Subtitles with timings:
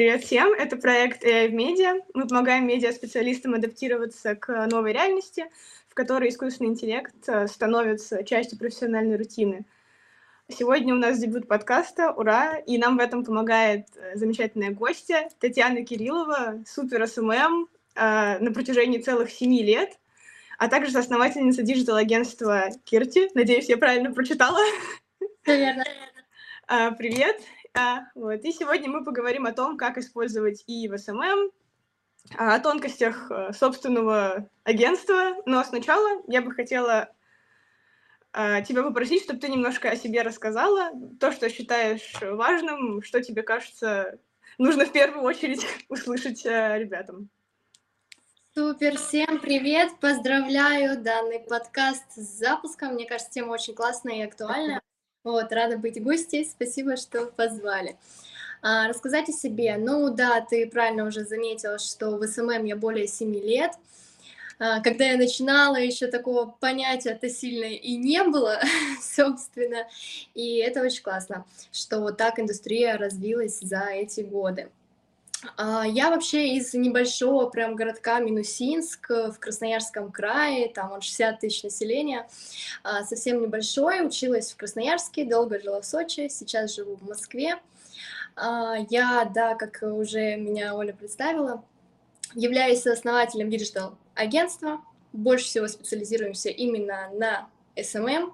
[0.00, 0.54] Привет всем!
[0.54, 1.96] Это проект AI в медиа.
[2.14, 5.44] Мы помогаем медиа-специалистам адаптироваться к новой реальности,
[5.88, 9.66] в которой искусственный интеллект э, становится частью профессиональной рутины.
[10.48, 12.56] Сегодня у нас дебют подкаста, ура!
[12.60, 19.00] И нам в этом помогает э, замечательная гостья Татьяна Кириллова, супер SMM э, на протяжении
[19.00, 19.98] целых семи лет,
[20.56, 23.28] а также основательница digital-агентства Кирти.
[23.34, 24.60] Надеюсь, я правильно прочитала.
[25.44, 25.84] Наверное.
[26.96, 27.36] Привет!
[27.74, 28.44] А, вот.
[28.44, 31.50] И сегодня мы поговорим о том, как использовать AI в SMM,
[32.36, 35.36] о тонкостях э, собственного агентства.
[35.46, 37.08] Но сначала я бы хотела
[38.32, 43.42] а, тебя попросить, чтобы ты немножко о себе рассказала, то, что считаешь важным, что тебе
[43.42, 44.18] кажется
[44.58, 47.28] нужно в первую очередь услышать э, ребятам.
[48.54, 54.82] Супер, всем привет, поздравляю данный подкаст с запуском, мне кажется, тема очень классная и актуальная.
[55.22, 57.96] Вот, рада быть гостьей, спасибо, что позвали.
[58.62, 59.76] А, рассказать о себе.
[59.76, 63.72] Ну да, ты правильно уже заметила, что в SMM я более 7 лет.
[64.58, 68.60] А, когда я начинала, еще такого понятия-то сильно и не было,
[69.02, 69.86] собственно.
[70.34, 74.70] И это очень классно, что так индустрия развилась за эти годы.
[75.56, 81.62] А, я вообще из небольшого прям городка Минусинск в Красноярском крае, там он 60 тысяч
[81.62, 82.28] населения,
[82.82, 87.58] а, совсем небольшой, училась в Красноярске, долго жила в Сочи, сейчас живу в Москве.
[88.36, 91.64] А, я, да, как уже меня Оля представила,
[92.34, 94.80] являюсь основателем digital-агентства,
[95.12, 98.32] больше всего специализируемся именно на SMM.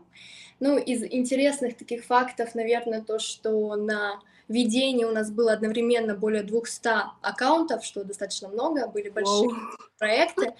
[0.60, 6.42] Ну, из интересных таких фактов, наверное, то, что на ведении у нас было одновременно более
[6.42, 6.88] 200
[7.20, 9.54] аккаунтов, что достаточно много, были большие wow.
[9.98, 10.54] проекты.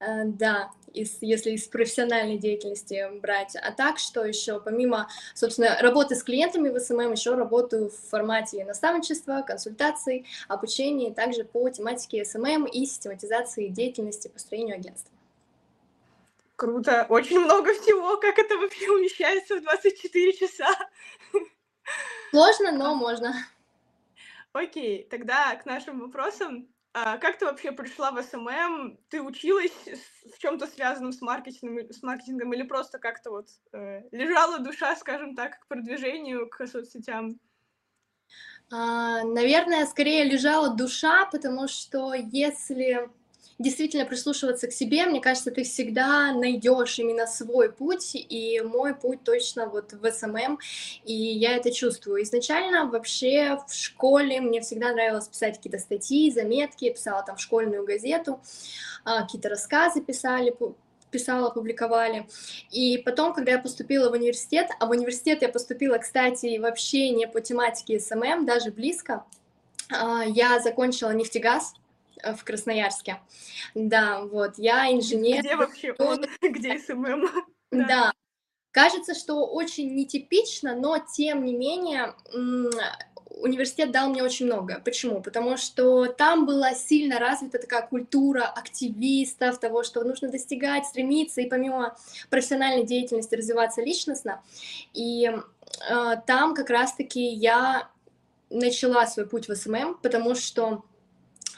[0.00, 3.56] А, да, из, если из профессиональной деятельности брать.
[3.56, 8.64] А так, что еще, помимо, собственно, работы с клиентами в SMM, еще работаю в формате
[8.64, 15.17] наставничества, консультаций, обучения, также по тематике SMM и систематизации деятельности по строению агентства.
[16.58, 20.66] Круто, очень много всего, как это вообще умещается в 24 часа.
[22.30, 23.32] Сложно, но можно.
[24.52, 26.66] Окей, тогда к нашим вопросам.
[26.92, 28.98] А как ты вообще пришла в SMM?
[29.08, 29.70] Ты училась
[30.34, 35.36] в чем-то связанном с маркетингом, с маркетингом или просто как-то вот э, лежала душа, скажем
[35.36, 37.38] так, к продвижению, к соцсетям?
[38.72, 43.08] А, наверное, скорее лежала душа, потому что если
[43.58, 49.24] действительно прислушиваться к себе, мне кажется, ты всегда найдешь именно свой путь, и мой путь
[49.24, 50.58] точно вот в SMM,
[51.04, 52.22] и я это чувствую.
[52.22, 57.84] Изначально вообще в школе мне всегда нравилось писать какие-то статьи, заметки, писала там в школьную
[57.84, 58.40] газету,
[59.04, 60.54] а, какие-то рассказы писали,
[61.10, 62.28] писала, публиковали.
[62.70, 67.26] И потом, когда я поступила в университет, а в университет я поступила, кстати, вообще не
[67.26, 69.24] по тематике SMM, даже близко,
[69.90, 71.74] а, я закончила нефтегаз,
[72.36, 73.20] в Красноярске.
[73.74, 75.40] Да, вот, я инженер.
[75.40, 76.26] Где вообще он?
[76.42, 77.28] Где SMM?
[77.70, 78.12] Да.
[78.70, 82.14] Кажется, что очень нетипично, но тем не менее
[83.40, 84.80] университет дал мне очень много.
[84.84, 85.22] Почему?
[85.22, 91.48] Потому что там была сильно развита такая культура активистов, того, что нужно достигать, стремиться, и
[91.48, 91.96] помимо
[92.30, 94.42] профессиональной деятельности развиваться личностно.
[94.92, 97.88] И э, там как раз-таки я
[98.50, 100.84] начала свой путь в SMM, потому что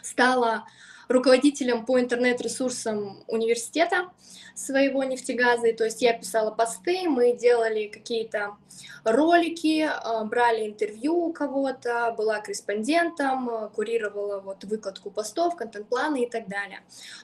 [0.02, 0.64] стала
[1.10, 4.10] руководителем по интернет-ресурсам университета
[4.54, 8.56] своего нефтегаза, то есть я писала посты, мы делали какие-то
[9.02, 16.46] ролики, а, брали интервью у кого-то, была корреспондентом, курировала вот выкладку постов, контент-планы и так
[16.46, 16.80] далее.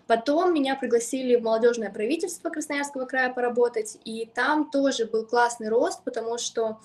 [0.09, 6.03] Потом меня пригласили в молодежное правительство Красноярского края поработать, и там тоже был классный рост,
[6.03, 6.81] потому что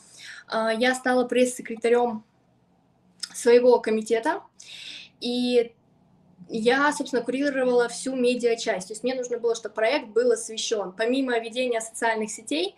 [0.48, 2.24] а, я стала пресс-секретарем
[3.34, 4.44] своего комитета,
[5.20, 5.74] и
[6.58, 8.88] я, собственно, курировала всю медиа-часть.
[8.88, 10.92] То есть мне нужно было, чтобы проект был освещен.
[10.92, 12.76] Помимо ведения социальных сетей,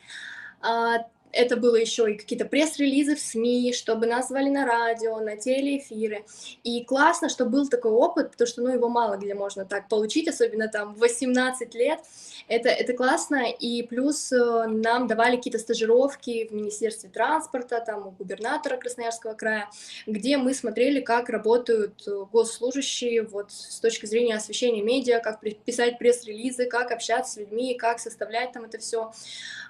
[0.62, 5.36] а, это было еще и какие-то пресс-релизы в СМИ, чтобы нас звали на радио, на
[5.36, 6.26] телеэфиры.
[6.64, 10.28] И классно, что был такой опыт, потому что, ну, его мало где можно так получить,
[10.28, 12.00] особенно там в 18 лет.
[12.48, 18.12] Это, это классно, и плюс э, нам давали какие-то стажировки в Министерстве транспорта, там у
[18.12, 19.70] губернатора Красноярского края,
[20.06, 25.98] где мы смотрели, как работают э, госслужащие вот с точки зрения освещения медиа, как писать
[25.98, 29.12] пресс-релизы, как общаться с людьми, как составлять там это все.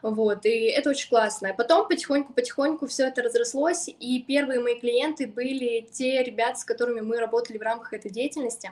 [0.01, 1.52] Вот, и это очень классно.
[1.57, 7.19] Потом потихоньку-потихоньку все это разрослось, и первые мои клиенты были те ребята, с которыми мы
[7.19, 8.71] работали в рамках этой деятельности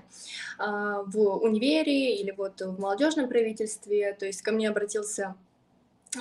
[0.57, 4.13] а, в универе или вот в молодежном правительстве.
[4.13, 5.36] То есть ко мне обратился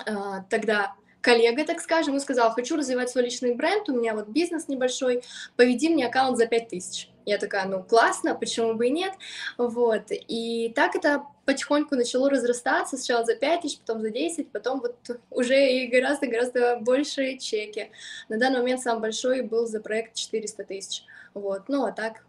[0.07, 4.29] а, тогда коллега, так скажем, и сказал, хочу развивать свой личный бренд, у меня вот
[4.29, 5.23] бизнес небольшой,
[5.57, 7.11] поведи мне аккаунт за 5000.
[7.31, 9.12] Я такая, ну классно, почему бы и нет,
[9.56, 14.81] вот, и так это потихоньку начало разрастаться, сначала за 5 тысяч, потом за 10, потом
[14.81, 14.97] вот
[15.31, 17.93] уже и гораздо-гораздо больше чеки.
[18.29, 22.25] На данный момент самый большой был за проект 400 тысяч, вот, ну а так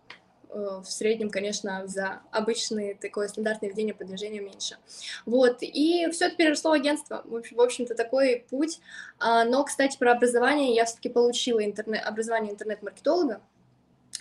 [0.54, 4.78] Э, в среднем, конечно, за обычные такое стандартное ведение продвижения меньше.
[5.26, 7.24] Вот, и все это переросло в агентство.
[7.26, 8.80] В общем-то, такой путь.
[9.20, 13.42] А, но, кстати, про образование я все-таки получила интернет, образование интернет-маркетолога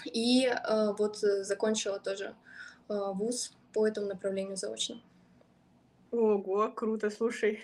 [0.06, 2.34] и э, вот закончила тоже
[2.88, 5.00] э, вуз по этому направлению заочно.
[6.10, 7.60] Ого, круто, слушай.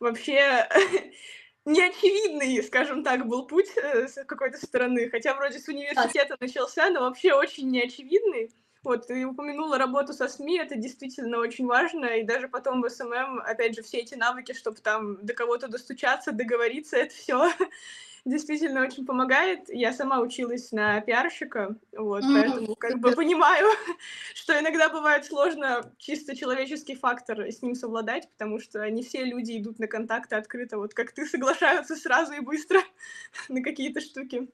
[0.00, 0.68] Вообще,
[1.64, 7.00] неочевидный, скажем так, был путь э, с какой-то стороны, хотя вроде с университета начался, но
[7.00, 8.50] вообще очень неочевидный.
[8.82, 13.40] Вот, ты упомянула работу со СМИ, это действительно очень важно, и даже потом в SMM,
[13.44, 17.50] опять же, все эти навыки, чтобы там до кого-то достучаться, договориться, это все
[18.26, 19.68] действительно очень помогает.
[19.68, 22.32] Я сама училась на пиарщика, вот, mm-hmm.
[22.34, 23.68] поэтому как бы понимаю,
[24.34, 29.58] что иногда бывает сложно чисто человеческий фактор с ним совладать, потому что не все люди
[29.58, 32.80] идут на контакты открыто, вот как ты, соглашаются сразу и быстро
[33.48, 34.50] на какие-то штуки.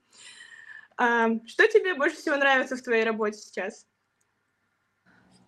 [0.99, 3.87] А, что тебе больше всего нравится в твоей работе сейчас?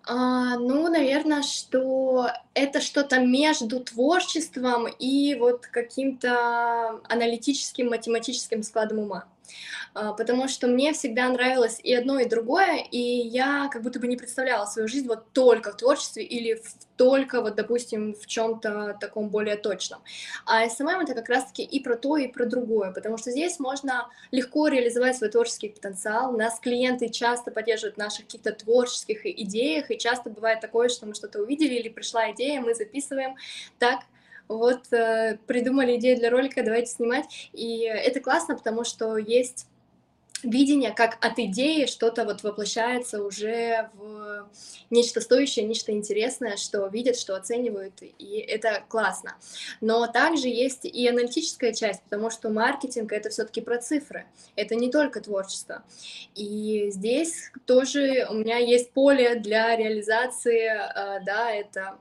[0.07, 9.25] А, ну, наверное, что это что-то между творчеством и вот каким-то аналитическим, математическим складом ума.
[9.95, 14.09] А, потому что мне всегда нравилось и одно, и другое, и я как будто бы
[14.09, 18.97] не представляла свою жизнь вот только в творчестве или в, только вот, допустим, в чем-то
[19.01, 20.01] таком более точном.
[20.47, 24.09] А SMM это как раз-таки и про то, и про другое, потому что здесь можно
[24.33, 26.37] легко реализовать свой творческий потенциал.
[26.37, 31.15] Нас клиенты часто поддерживают в наших каких-то творческих идеях, и часто бывает такое, что мы
[31.15, 33.37] что-то увидели или пришла идея, мы записываем
[33.79, 34.01] так,
[34.49, 37.51] вот э, придумали идею для ролика, давайте снимать.
[37.53, 39.67] И это классно, потому что есть
[40.45, 44.49] видение, как от идеи что-то вот воплощается уже в
[44.91, 49.37] нечто стоящее, нечто интересное, что видят, что оценивают, и это классно.
[49.81, 54.75] Но также есть и аналитическая часть, потому что маркетинг— это все таки про цифры, это
[54.75, 55.83] не только творчество.
[56.35, 61.99] И здесь тоже у меня есть поле для реализации, э, да, это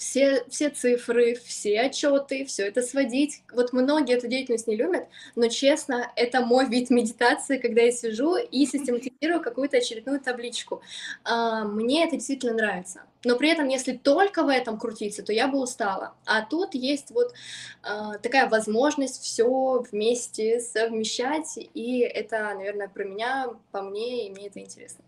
[0.00, 3.42] все, все цифры, все отчеты, все это сводить.
[3.52, 5.06] Вот многие эту деятельность не любят,
[5.36, 10.80] но честно, это мой вид медитации, когда я сижу и систематизирую какую-то очередную табличку.
[11.22, 13.02] А, мне это действительно нравится.
[13.24, 16.14] Но при этом, если только в этом крутиться, то я бы устала.
[16.24, 17.34] А тут есть вот
[17.82, 24.46] э, такая возможность все вместе совмещать, и это, наверное, про меня, по мне, и мне
[24.46, 25.04] это интересно.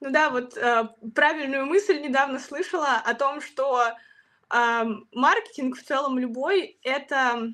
[0.00, 3.84] Ну да, вот э, правильную мысль недавно слышала о том, что
[4.52, 7.52] э, маркетинг в целом любой это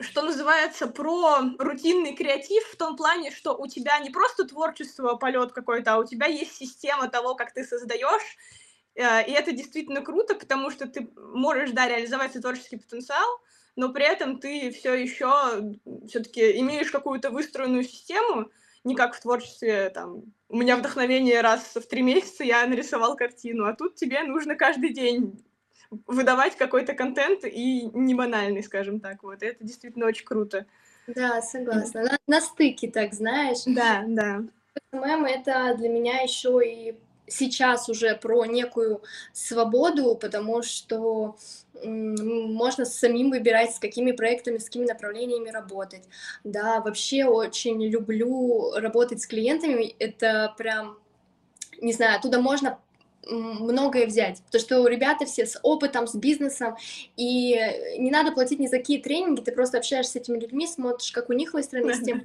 [0.00, 5.52] что называется, про рутинный креатив в том плане, что у тебя не просто творчество, полет
[5.52, 8.36] какой-то, а у тебя есть система того, как ты создаешь,
[8.94, 13.40] э, и это действительно круто, потому что ты можешь, да, реализовать свой творческий потенциал,
[13.76, 15.76] но при этом ты все еще
[16.08, 18.50] все-таки имеешь какую-то выстроенную систему,
[18.84, 23.66] не как в творчестве, там, у меня вдохновение раз в три месяца, я нарисовал картину,
[23.66, 25.42] а тут тебе нужно каждый день
[26.06, 30.66] выдавать какой-то контент и не банальный, скажем так, вот, и это действительно очень круто.
[31.06, 32.02] Да, согласна.
[32.02, 33.62] На, на стыке, так знаешь.
[33.66, 34.42] Да, да.
[34.92, 39.02] СММ это для меня еще и сейчас уже про некую
[39.32, 41.36] свободу, потому что
[41.84, 46.04] можно самим выбирать, с какими проектами, с какими направлениями работать.
[46.44, 50.98] Да, вообще очень люблю работать с клиентами, это прям,
[51.80, 52.78] не знаю, оттуда можно
[53.28, 56.76] многое взять, потому что ребята все с опытом, с бизнесом,
[57.16, 57.58] и
[57.98, 61.28] не надо платить ни за какие тренинги, ты просто общаешься с этими людьми, смотришь, как
[61.28, 62.22] у них выстроена система,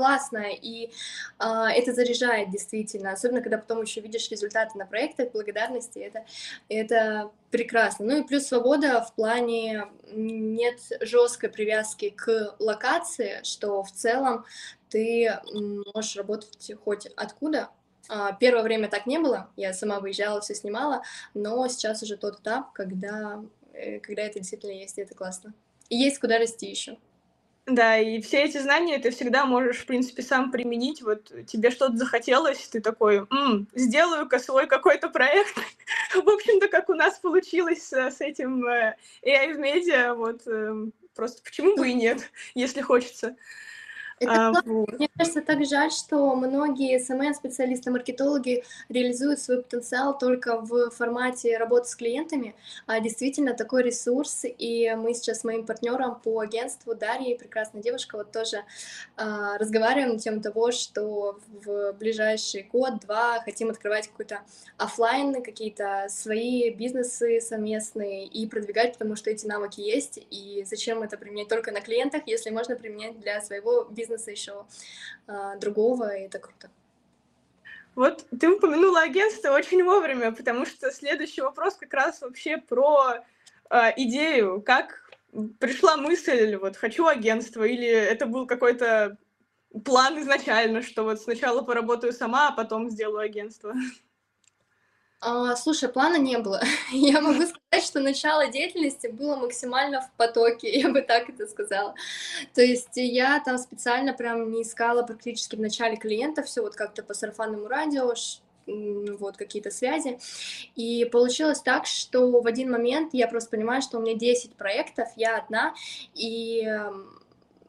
[0.00, 0.90] классно, и
[1.38, 6.24] а, это заряжает действительно, особенно когда потом еще видишь результаты на проектах, благодарности, это,
[6.70, 8.06] это прекрасно.
[8.06, 14.46] Ну и плюс свобода в плане нет жесткой привязки к локации, что в целом
[14.88, 15.38] ты
[15.92, 17.68] можешь работать хоть откуда,
[18.08, 21.02] а, Первое время так не было, я сама выезжала, все снимала,
[21.34, 25.52] но сейчас уже тот этап, когда, э, когда это действительно есть, и это классно.
[25.90, 26.96] И есть куда расти еще.
[27.70, 31.02] Да, и все эти знания ты всегда можешь, в принципе, сам применить.
[31.02, 35.54] Вот тебе что-то захотелось, ты такой, М, сделаю-ка свой какой-то проект.
[36.14, 41.42] в общем-то, как у нас получилось с этим э, AI в медиа, вот эм, просто
[41.44, 43.36] почему бы и нет, если хочется.
[44.20, 44.92] Это а, вот.
[44.98, 51.88] Мне кажется, так жаль, что многие СММ-специалисты, маркетологи реализуют свой потенциал только в формате работы
[51.88, 52.54] с клиентами.
[52.86, 58.18] А действительно такой ресурс, и мы сейчас с моим партнером по агентству Дарьей, прекрасная девушка,
[58.18, 58.64] вот тоже
[59.16, 64.40] а, разговариваем на тему того, что в ближайший год-два хотим открывать какой-то
[64.76, 71.16] офлайн, какие-то свои бизнесы совместные и продвигать, потому что эти навыки есть, и зачем это
[71.16, 74.66] применять только на клиентах, если можно применять для своего бизнеса бизнеса еще
[75.26, 76.70] а, другого, и это круто.
[77.94, 83.24] Вот ты упомянула агентство очень вовремя, потому что следующий вопрос как раз вообще про
[83.68, 85.10] э, идею, как
[85.58, 89.18] пришла мысль, вот хочу агентство, или это был какой-то
[89.84, 93.74] план изначально, что вот сначала поработаю сама, а потом сделаю агентство.
[95.22, 96.62] А, слушай, плана не было.
[96.92, 101.94] Я могу сказать, что начало деятельности было максимально в потоке, я бы так это сказала.
[102.54, 107.02] То есть я там специально прям не искала практически в начале клиентов, все вот как-то
[107.02, 108.14] по сарафанному радио,
[108.66, 110.18] вот какие-то связи.
[110.74, 115.08] И получилось так, что в один момент я просто понимаю, что у меня 10 проектов,
[115.16, 115.74] я одна,
[116.14, 116.62] и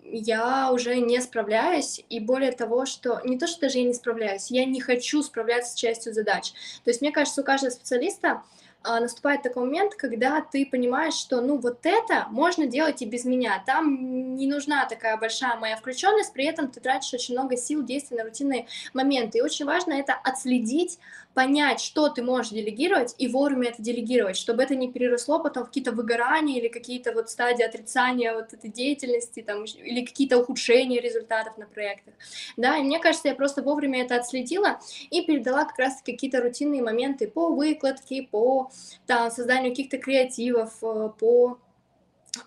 [0.03, 4.51] я уже не справляюсь, и более того, что не то, что даже я не справляюсь,
[4.51, 6.51] я не хочу справляться с частью задач.
[6.83, 8.43] То есть мне кажется, у каждого специалиста
[8.83, 13.25] а, наступает такой момент, когда ты понимаешь, что ну вот это можно делать и без
[13.25, 13.61] меня.
[13.65, 18.17] Там не нужна такая большая моя включенность, при этом ты тратишь очень много сил, действий
[18.17, 19.37] на рутинные моменты.
[19.37, 20.97] И очень важно это отследить,
[21.33, 25.67] понять, что ты можешь делегировать и вовремя это делегировать, чтобы это не переросло потом в
[25.67, 31.57] какие-то выгорания или какие-то вот стадии отрицания вот этой деятельности там, или какие-то ухудшения результатов
[31.57, 32.13] на проектах.
[32.57, 36.81] Да, и мне кажется, я просто вовремя это отследила и передала как раз какие-то рутинные
[36.81, 38.69] моменты по выкладке, по
[39.05, 41.59] там, созданию каких-то креативов, э, по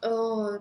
[0.02, 0.58] э,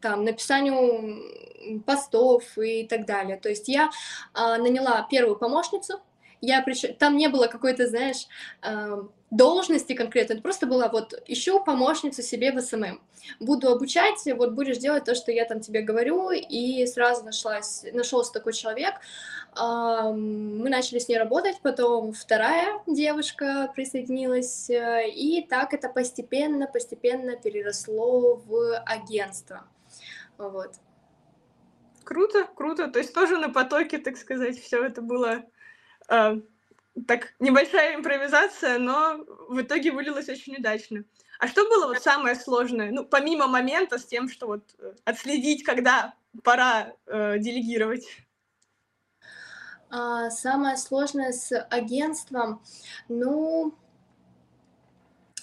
[0.00, 3.38] там, написанию постов и так далее.
[3.38, 3.90] То есть я
[4.34, 6.00] э, наняла первую помощницу,
[6.44, 8.26] я причем там не было какой-то, знаешь,
[8.62, 13.00] э, должности конкретно, это просто была вот ищу помощницу себе в СММ.
[13.40, 18.32] Буду обучать, вот будешь делать то, что я там тебе говорю, и сразу нашлась, нашелся
[18.32, 18.94] такой человек,
[19.56, 27.36] мы начали с ней работать, потом вторая девушка присоединилась, э, и так это постепенно, постепенно
[27.36, 29.64] переросло в агентство.
[30.38, 30.72] Вот.
[32.02, 32.88] Круто, круто.
[32.88, 35.44] То есть тоже на потоке, так сказать, все это было
[36.08, 36.40] э,
[37.06, 41.04] так небольшая импровизация, но в итоге вылилось очень удачно.
[41.38, 42.90] А что было вот самое сложное?
[42.90, 48.06] Ну, помимо момента с тем, что вот э, отследить, когда пора э, делегировать.
[49.90, 52.62] А, самое сложное с агентством,
[53.08, 53.74] ну,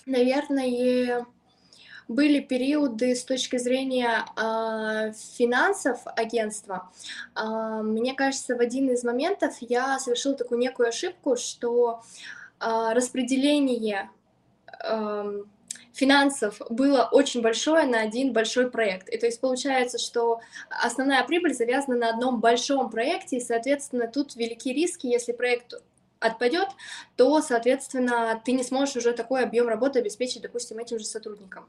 [0.05, 1.25] наверное,
[2.11, 6.91] были периоды с точки зрения э, финансов агентства.
[7.35, 12.01] Э, мне кажется, в один из моментов я совершила такую некую ошибку, что
[12.59, 14.09] э, распределение
[14.83, 15.43] э,
[15.93, 19.09] финансов было очень большое на один большой проект.
[19.09, 20.39] И то есть получается, что
[20.69, 25.73] основная прибыль завязана на одном большом проекте, и, соответственно, тут велики риски, если проект
[26.21, 26.69] отпадет,
[27.15, 31.67] то, соответственно, ты не сможешь уже такой объем работы обеспечить, допустим, этим же сотрудникам.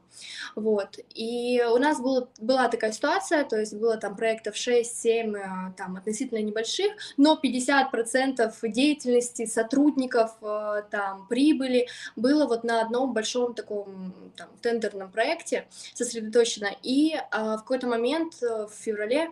[0.55, 0.99] Вот.
[1.15, 5.97] И у нас был, была такая ситуация, то есть было там проектов 6-7, э, там,
[5.97, 14.13] относительно небольших, но 50% деятельности сотрудников, э, там, прибыли было вот на одном большом таком
[14.35, 16.69] там, тендерном проекте сосредоточено.
[16.83, 19.31] И а, в какой-то момент э, в феврале,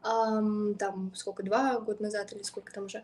[0.00, 3.02] там, сколько, два года назад или сколько там уже,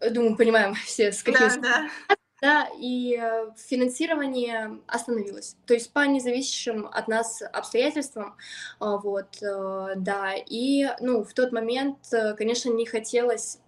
[0.00, 1.48] Думаю, понимаем все, с каким...
[1.62, 2.16] Да, да.
[2.42, 5.56] Да, и э, финансирование остановилось.
[5.66, 8.36] То есть по независящим от нас обстоятельствам,
[8.78, 10.34] а, вот, э, да.
[10.34, 13.58] И, ну, в тот момент, э, конечно, не хотелось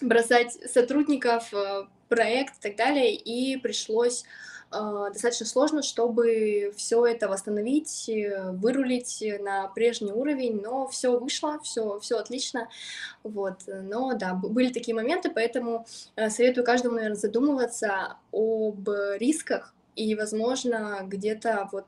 [0.00, 1.52] бросать сотрудников,
[2.08, 4.24] проект и так далее, и пришлось
[4.72, 11.98] достаточно сложно, чтобы все это восстановить, э, вырулить на прежний уровень, но все вышло, все,
[12.00, 12.68] все отлично,
[13.22, 15.86] вот, но да, были такие моменты, поэтому
[16.16, 21.86] э, советую каждому, наверное, задумываться об рисках и, возможно, где-то вот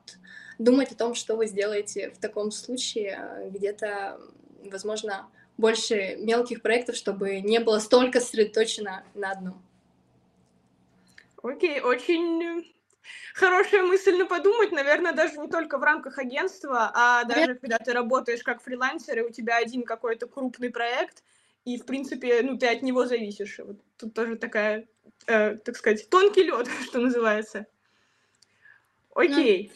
[0.59, 4.19] думать о том, что вы сделаете в таком случае, где-то,
[4.63, 5.27] возможно,
[5.57, 9.61] больше мелких проектов, чтобы не было столько сосредоточено на одном.
[11.41, 12.74] Окей, очень
[13.33, 17.93] Хорошая мысль на подумать, наверное, даже не только в рамках агентства, а даже когда ты
[17.93, 21.23] работаешь как фрилансер, и у тебя один какой-то крупный проект,
[21.65, 23.59] и, в принципе, ну, ты от него зависишь.
[23.59, 24.87] Вот тут тоже такая,
[25.27, 27.65] э, так сказать, тонкий лед, что называется.
[29.13, 29.71] Окей.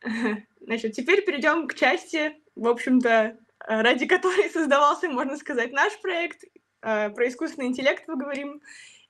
[0.60, 3.36] Значит, теперь перейдем к части, в общем-то,
[3.66, 6.44] ради которой создавался, можно сказать, наш проект.
[6.82, 8.60] Э, про искусственный интеллект мы говорим.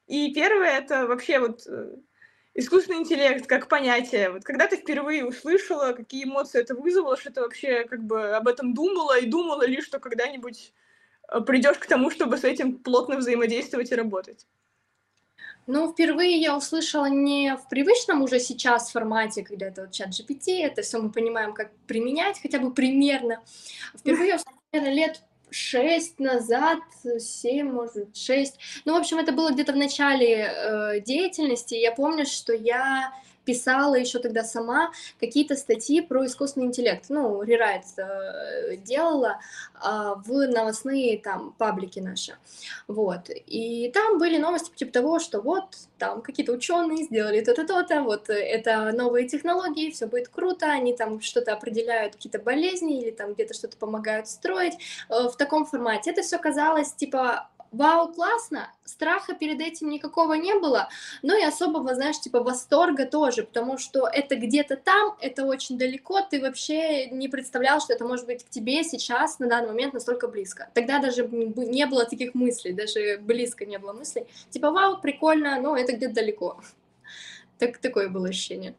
[0.06, 1.96] И первое— это вообще вот э,
[2.54, 4.30] искусственный интеллект как понятие.
[4.30, 8.48] Вот когда ты впервые услышала, какие эмоции это вызвало, что ты вообще как бы об
[8.48, 10.72] этом думала и думала ли, что когда-нибудь
[11.46, 14.46] придешь к тому, чтобы с этим плотно взаимодействовать и работать?
[15.68, 20.60] Ну, впервые я услышала не в привычном уже сейчас формате, когда это вот чат GPT,
[20.60, 23.40] это все мы понимаем, как применять, хотя бы примерно.
[23.96, 24.36] Впервые я
[24.72, 26.80] услышала лет шесть назад,
[27.18, 28.58] семь, может, шесть.
[28.84, 31.74] Ну, в общем, это было где-то в начале э, деятельности.
[31.74, 33.12] Я помню, что я
[33.44, 37.06] писала еще тогда сама какие-то статьи про искусственный интеллект.
[37.08, 39.40] Ну, рерайт э, делала
[39.74, 42.34] э, в новостные там паблики наши.
[42.88, 43.28] Вот.
[43.28, 48.28] И там были новости типа того, что вот там какие-то ученые сделали то-то, то-то, вот
[48.28, 53.54] это новые технологии, все будет круто, они там что-то определяют, какие-то болезни или там где-то
[53.54, 54.74] что-то помогают строить
[55.08, 56.10] э, в таком формате.
[56.10, 60.88] Это все казалось типа вау, классно, страха перед этим никакого не было,
[61.22, 66.20] но и особого, знаешь, типа восторга тоже, потому что это где-то там, это очень далеко,
[66.20, 70.28] ты вообще не представлял, что это может быть к тебе сейчас, на данный момент, настолько
[70.28, 70.68] близко.
[70.74, 74.26] Тогда даже не было таких мыслей, даже близко не было мыслей.
[74.50, 76.60] Типа, вау, прикольно, но это где-то далеко.
[77.58, 78.74] Так, такое было ощущение.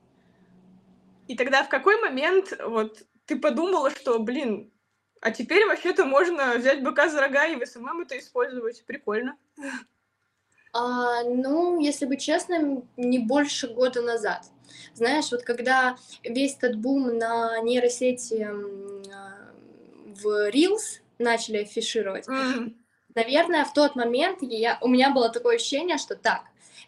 [1.28, 4.70] И тогда в какой момент вот ты подумала, что, блин,
[5.24, 8.84] а теперь вообще-то можно взять быка за рога и в СММ это использовать.
[8.86, 9.38] Прикольно.
[10.74, 14.44] А, ну, если быть честным, не больше года назад.
[14.94, 18.50] Знаешь, вот когда весь этот бум на нейросети
[20.22, 22.74] в Reels начали афишировать, mm.
[23.16, 26.42] наверное, в тот момент я, у меня было такое ощущение, что так,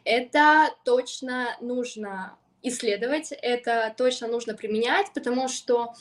[0.04, 5.96] это точно нужно исследовать, это точно нужно применять, потому что а,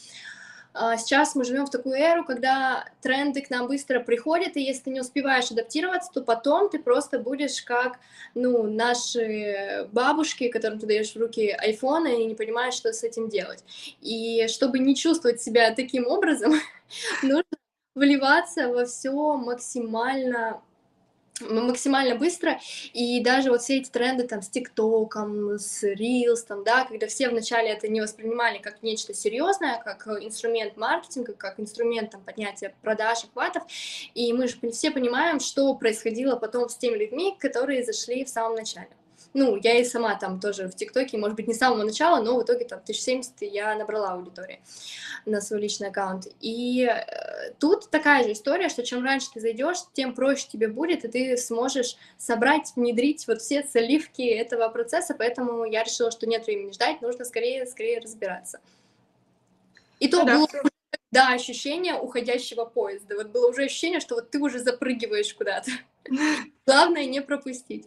[0.75, 4.91] сейчас мы живем в такую эру, когда тренды к нам быстро приходят, и если ты
[4.91, 7.99] не успеваешь адаптироваться, то потом ты просто будешь как,
[8.35, 13.29] ну, наши бабушки, которым ты даешь в руки айфоны и не понимаешь, что с этим
[13.29, 13.63] делать.
[14.01, 16.55] И чтобы не чувствовать себя таким образом,
[17.23, 17.45] нужно
[17.95, 20.61] вливаться во все максимально
[21.41, 22.61] максимально быстро,
[22.93, 27.29] и даже вот все эти тренды там с ТикТоком, с Reels, там, да, когда все
[27.29, 33.25] вначале это не воспринимали как нечто серьезное, как инструмент маркетинга, как инструмент там, поднятия продаж,
[33.25, 33.65] охватов,
[34.15, 38.55] и мы же все понимаем, что происходило потом с теми людьми, которые зашли в самом
[38.55, 38.89] начале
[39.35, 42.39] ну, я и сама там тоже в ТикТоке, может быть, не с самого начала, но
[42.39, 44.61] в итоге там 1070 я набрала аудитории
[45.27, 46.29] на свой личный аккаунт.
[46.41, 51.05] И э, тут такая же история, что чем раньше ты зайдешь, тем проще тебе будет,
[51.05, 56.47] и ты сможешь собрать, внедрить вот все заливки этого процесса, поэтому я решила, что нет
[56.47, 58.61] времени ждать, нужно скорее, скорее разбираться.
[59.99, 60.49] И то да, было
[61.11, 63.17] да, ощущение уходящего поезда.
[63.17, 65.71] Вот было уже ощущение, что вот ты уже запрыгиваешь куда-то.
[66.67, 67.87] Главное не пропустить.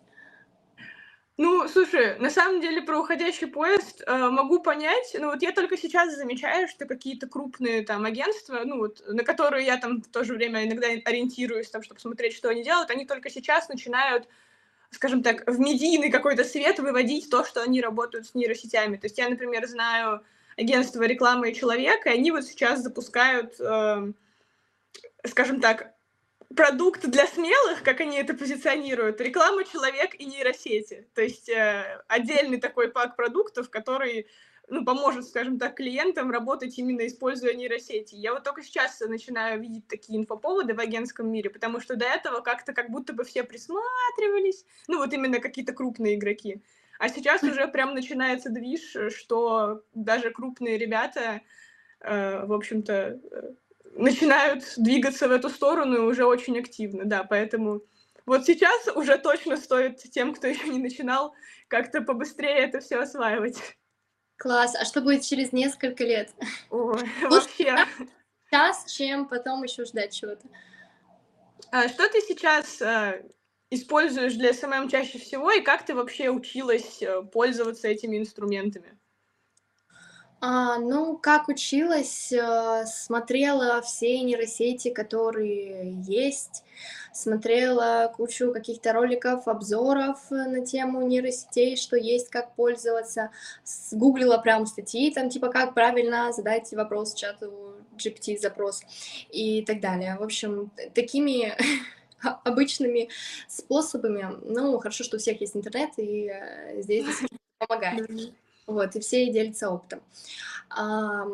[1.39, 5.77] Ну, слушай, на самом деле про уходящий поезд э, могу понять, но вот я только
[5.77, 10.23] сейчас замечаю, что какие-то крупные там агентства, ну вот, на которые я там в то
[10.23, 14.27] же время иногда ориентируюсь, там, чтобы смотреть, что они делают, они только сейчас начинают,
[14.89, 18.97] скажем так, в медийный какой-то свет выводить то, что они работают с нейросетями.
[18.97, 20.23] То есть я, например, знаю
[20.57, 24.11] агентство рекламы человека, и они вот сейчас запускают, э,
[25.23, 25.93] скажем так,
[26.57, 31.07] продукт для смелых, как они это позиционируют, реклама человек и нейросети.
[31.13, 34.27] То есть э, отдельный такой пак продуктов, который
[34.67, 38.15] ну, поможет, скажем так, клиентам работать именно используя нейросети.
[38.15, 42.41] Я вот только сейчас начинаю видеть такие инфоповоды в агентском мире, потому что до этого
[42.41, 46.61] как-то как будто бы все присматривались, ну вот именно какие-то крупные игроки.
[46.99, 51.41] А сейчас уже прям начинается движ, что даже крупные ребята,
[51.99, 53.53] э, в общем-то, э,
[53.97, 57.81] начинают двигаться в эту сторону уже очень активно, да, поэтому
[58.25, 61.33] вот сейчас уже точно стоит тем, кто еще не начинал,
[61.67, 63.57] как-то побыстрее это все осваивать.
[64.37, 66.31] Класс, а что будет через несколько лет?
[66.69, 67.75] Ой, вообще.
[68.45, 70.47] Сейчас, чем потом еще ждать чего-то.
[71.71, 73.19] А что ты сейчас а,
[73.69, 78.97] используешь для СММ чаще всего, и как ты вообще училась э, пользоваться этими инструментами?
[80.39, 86.63] А, ну, как училась, э, смотрела все нейросети, которые есть,
[87.11, 93.31] смотрела кучу каких-то роликов, обзоров на тему нейросетей, что есть, как пользоваться,
[93.91, 98.83] гуглила прям статьи, там типа как правильно задать вопрос чату GPT запрос
[99.31, 100.17] и так далее.
[100.19, 101.57] В общем, такими
[102.43, 103.09] обычными
[103.47, 107.07] способами, ну, хорошо, что у всех есть интернет, и э, здесь
[107.57, 108.07] помогает.
[108.67, 110.01] Вот, и все делятся опытом.
[110.69, 111.25] А,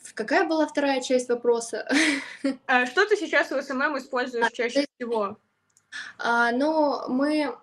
[0.00, 1.86] в Какая была вторая часть вопроса?
[2.66, 5.36] А что ты сейчас в СММ используешь А, чаще всего?
[6.18, 7.54] А, но мы,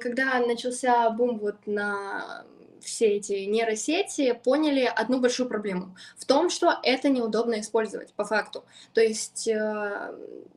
[0.00, 2.44] когда начался бум вот на
[2.84, 8.64] все эти нейросети, поняли одну большую проблему в том, что это неудобно использовать по факту.
[8.92, 10.14] То есть э,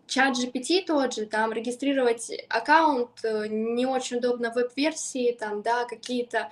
[0.08, 5.86] чат GPT тот же, там регистрировать аккаунт э, не очень удобно в веб-версии, там, да,
[5.86, 6.52] какие-то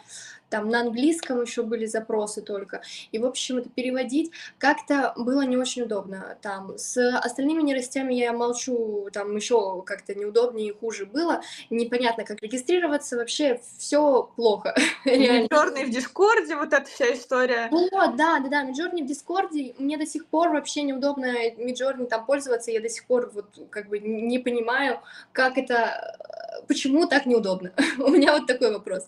[0.55, 2.81] там на английском еще были запросы только.
[3.11, 6.37] И, в общем, это переводить как-то было не очень удобно.
[6.41, 11.41] Там с остальными нейросетями я молчу, там еще как-то неудобнее и хуже было.
[11.69, 14.73] Непонятно, как регистрироваться, вообще все плохо.
[15.05, 15.49] реально.
[15.49, 17.67] Midjourney в Дискорде, вот эта вся история.
[17.69, 22.25] Вот, да, да, да, Midjourney в Дискорде, мне до сих пор вообще неудобно Midjourney там
[22.25, 25.01] пользоваться, я до сих пор вот как бы не понимаю,
[25.33, 26.17] как это,
[26.67, 27.73] почему так неудобно.
[27.97, 29.07] У меня вот такой вопрос.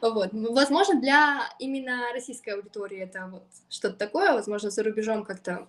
[0.00, 5.66] Вот, возможно, для именно российской аудитории это вот что-то такое, возможно, за рубежом как-то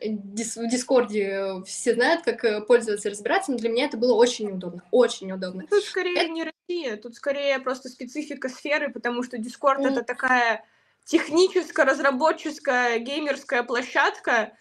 [0.00, 4.14] дис- в Дискорде все знают, как э, пользоваться и разбираться, но для меня это было
[4.14, 5.66] очень неудобно, очень неудобно.
[5.68, 10.64] Тут скорее не Россия, тут скорее просто специфика сферы, потому что Discord это такая
[11.04, 14.52] техническая, разработческая, геймерская площадка.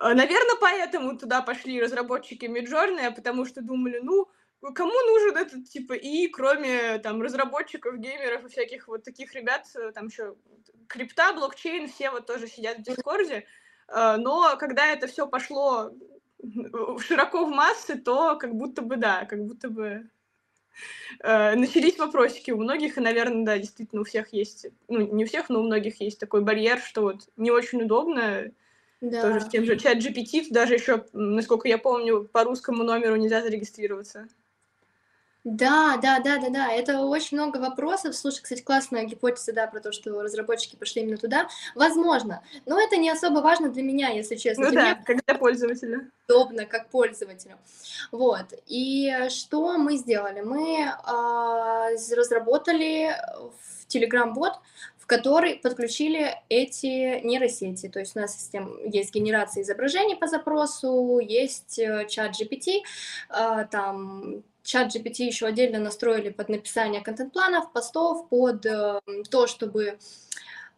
[0.00, 4.28] Наверное, поэтому туда пошли разработчики Midjourney, потому что думали, ну,
[4.60, 9.92] кому нужен этот типа и кроме там разработчиков, геймеров и всяких вот таких ребят, э,
[9.92, 10.34] там еще
[10.88, 13.46] крипта, блокчейн, все вот тоже сидят в Дискорде.
[13.88, 15.92] Э, Но когда это все пошло
[17.00, 20.08] широко в массы, то как будто бы да, как будто бы
[21.20, 25.26] э, начались вопросики у многих, и, наверное, да, действительно у всех есть, ну, не у
[25.26, 28.50] всех, но у многих есть такой барьер, что вот не очень удобно,
[29.00, 29.22] Да.
[29.22, 33.42] тоже с тем же чат GPT, даже еще, насколько я помню, по русскому номеру нельзя
[33.42, 34.28] зарегистрироваться.
[35.44, 38.14] Да, да, да, да, да, это очень много вопросов.
[38.16, 41.48] Слушай, кстати, классная гипотеза, да, про то, что разработчики пошли именно туда.
[41.74, 44.64] Возможно, но это не особо важно для меня, если честно.
[44.66, 46.10] Ну Для да, меня как для пользователя.
[46.28, 47.56] удобно как пользователю.
[48.12, 48.46] Вот.
[48.66, 50.40] И что мы сделали?
[50.42, 50.92] Мы
[51.96, 53.14] з- разработали
[53.62, 54.54] в Telegram-бот,
[54.98, 57.88] в который подключили эти нейросети.
[57.88, 62.82] То есть у нас систем- есть генерация изображений по запросу, есть э, чат GPT,
[63.30, 69.00] а, там чат GPT еще отдельно настроили под написание контент-планов, постов, под э,
[69.30, 69.98] то, чтобы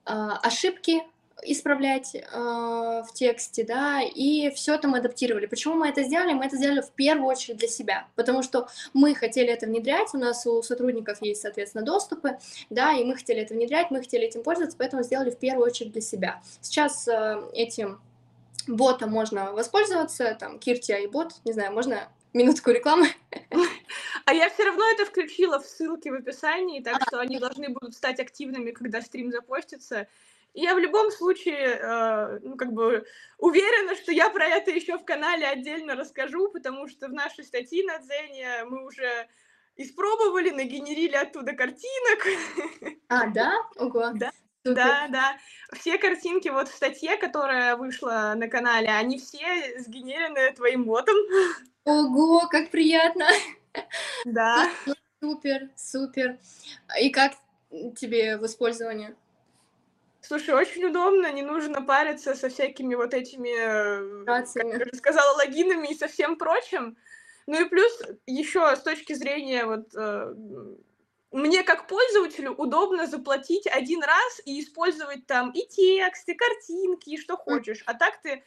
[0.04, 1.02] а, ошибки
[1.42, 5.46] исправлять э, в тексте, да, и все это мы адаптировали.
[5.46, 6.34] Почему мы это сделали?
[6.34, 10.18] Мы это сделали в первую очередь для себя, потому что мы хотели это внедрять, у
[10.18, 14.42] нас у сотрудников есть, соответственно, доступы, да, и мы хотели это внедрять, мы хотели этим
[14.42, 16.42] пользоваться, поэтому сделали в первую очередь для себя.
[16.60, 18.00] Сейчас э, этим
[18.68, 23.08] ботом можно воспользоваться, там, Кирти и бот, не знаю, можно минутку рекламы.
[24.26, 27.94] А я все равно это включила в ссылки в описании, так что они должны будут
[27.94, 30.06] стать активными, когда стрим запостится.
[30.54, 33.04] И я в любом случае, э, ну, как бы
[33.38, 37.84] уверена, что я про это еще в канале отдельно расскажу, потому что в нашей статье
[37.84, 39.26] на Дзене мы уже
[39.76, 42.26] испробовали, нагенерили оттуда картинок.
[43.08, 43.54] А, да?
[43.76, 44.10] Ого.
[44.14, 44.30] Да,
[44.64, 44.74] Супер.
[44.74, 45.38] Да, да.
[45.72, 51.16] Все картинки вот в статье, которая вышла на канале, они все сгенерены твоим ботом.
[51.84, 53.26] Ого, как приятно.
[54.24, 54.68] Да.
[55.22, 56.38] Супер, супер.
[57.00, 57.32] И как
[57.96, 59.14] тебе в использовании?
[60.20, 65.36] Слушай, очень удобно, не нужно париться со всякими вот этими, э, как я уже сказала,
[65.36, 66.96] логинами и со всем прочим.
[67.46, 70.34] Ну и плюс еще с точки зрения вот э,
[71.32, 77.18] мне как пользователю удобно заплатить один раз и использовать там и текст, и картинки, и
[77.18, 77.82] что хочешь.
[77.86, 78.44] А так ты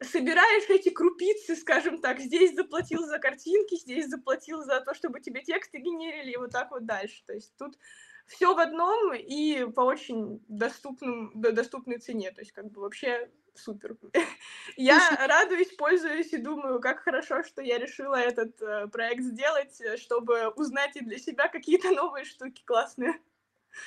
[0.00, 5.42] собираешь эти крупицы, скажем так, здесь заплатил за картинки, здесь заплатил за то, чтобы тебе
[5.42, 7.22] тексты генерили, и вот так вот дальше.
[7.26, 7.78] То есть тут
[8.26, 12.30] все в одном и по очень доступным, до- доступной цене.
[12.32, 13.96] То есть как бы вообще супер.
[14.76, 19.96] Я радуюсь, пользуюсь и думаю, как хорошо, что я решила этот э, проект сделать, э,
[19.96, 23.14] чтобы узнать и для себя какие-то новые штуки классные.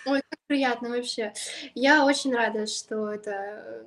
[0.06, 1.34] Ой, как приятно вообще.
[1.76, 3.86] Я очень рада, что это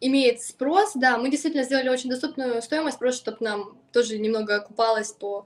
[0.00, 0.92] имеет спрос.
[0.94, 5.44] Да, мы действительно сделали очень доступную стоимость, просто чтобы нам тоже немного окупалось по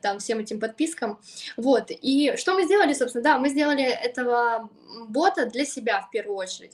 [0.00, 1.18] там всем этим подпискам.
[1.56, 1.86] Вот.
[1.88, 4.68] И что мы сделали, собственно, да, мы сделали этого
[5.08, 6.72] бота для себя в первую очередь.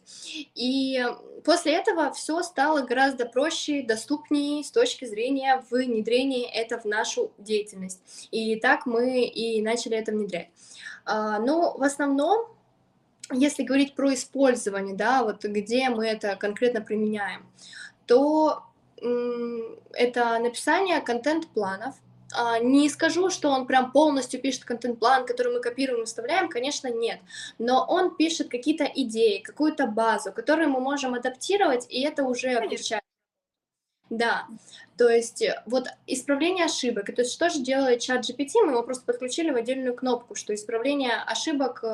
[0.55, 1.05] И
[1.45, 8.01] после этого все стало гораздо проще, доступнее с точки зрения внедрения это в нашу деятельность.
[8.31, 10.49] И так мы и начали это внедрять.
[11.05, 12.47] А, Но в основном
[13.33, 17.47] если говорить про использование, да, вот где мы это конкретно применяем,
[18.07, 18.65] то
[19.93, 21.95] это написание контент-планов.
[22.33, 26.89] А, Не скажу, что он прям полностью пишет контент-план, который мы копируем и вставляем, конечно,
[26.89, 27.21] нет.
[27.59, 33.03] Но он пишет какие-то идеи, какую-то базу, которую мы можем адаптировать, и это уже облегчает
[34.11, 34.47] Да,
[34.97, 39.05] то есть вот исправление ошибок, то есть что же делает чат GPT, мы его просто
[39.05, 41.85] подключили в отдельную кнопку, что исправление ошибок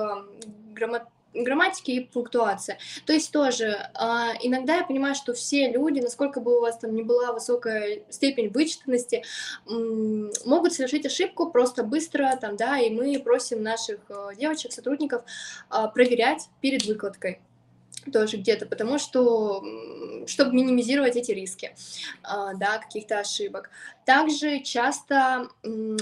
[0.75, 2.79] грамматики грамматики и пунктуация.
[3.05, 3.99] То есть тоже э,
[4.42, 8.49] иногда я понимаю, что все люди, насколько бы у вас там не была высокая степень
[8.49, 9.22] вычетности,
[9.68, 15.22] э, могут совершить ошибку просто быстро там, да, и мы просим наших э, девочек, сотрудников
[15.70, 17.40] э, проверять перед выкладкой
[18.12, 19.64] тоже где-то, потому что,
[20.27, 21.75] чтобы минимизировать эти риски,
[22.23, 23.71] да, каких-то ошибок.
[24.05, 25.49] Также часто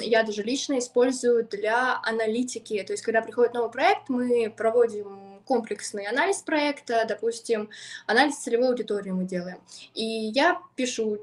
[0.00, 6.06] я даже лично использую для аналитики, то есть когда приходит новый проект, мы проводим комплексный
[6.06, 7.68] анализ проекта, допустим,
[8.06, 9.58] анализ целевой аудитории мы делаем.
[9.94, 11.18] И я пишу,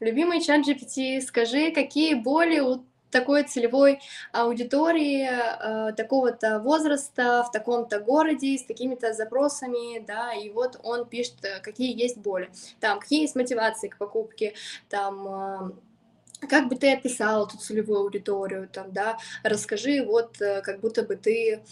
[0.00, 4.00] любимый чат GPT, скажи, какие боли у такой целевой
[4.32, 11.36] аудитории э, такого-то возраста в таком-то городе с такими-то запросами, да, и вот он пишет,
[11.42, 14.54] э, какие есть боли, там, какие есть мотивации к покупке,
[14.88, 15.70] там, э,
[16.46, 21.16] как бы ты описал эту целевую аудиторию, там, да, расскажи, вот, э, как будто бы
[21.16, 21.62] ты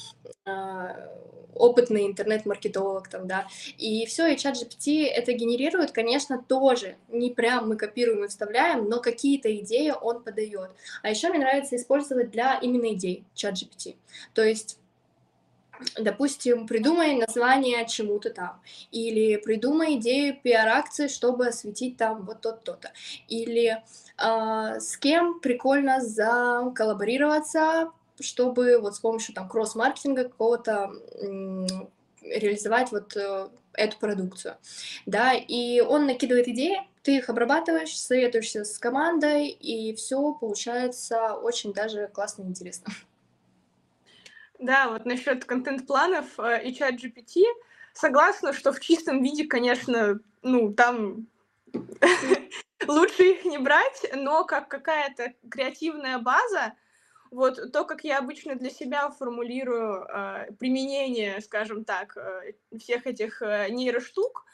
[0.44, 1.08] э,
[1.54, 3.46] опытный интернет-маркетолог там, да,
[3.78, 8.88] и все, и чат GPT это генерирует, конечно, тоже, не прям мы копируем и вставляем,
[8.88, 10.70] но какие-то идеи он подает.
[11.02, 13.96] А еще мне нравится использовать для именно идей чат GPT,
[14.34, 14.78] то есть
[15.98, 22.92] Допустим, придумай название чему-то там, или придумай идею пиар-акции, чтобы осветить там вот то-то,
[23.28, 23.82] или
[24.18, 30.90] с кем прикольно заколлаборироваться, чтобы вот с помощью там кросс-маркетинга какого-то
[32.22, 34.56] реализовать вот э, эту продукцию,
[35.06, 41.72] да, и он накидывает идеи, ты их обрабатываешь, советуешься с командой, и все получается очень
[41.72, 42.92] даже классно и интересно.
[44.58, 47.42] Да, вот насчет контент-планов э, и чат GPT,
[47.92, 51.26] согласна, что в чистом виде, конечно, ну, там
[52.86, 56.74] лучше их не брать, но как какая-то креативная база,
[57.30, 63.42] вот то, как я обычно для себя формулирую э, применение, скажем так, э, всех этих
[63.42, 64.44] э, нейроштук,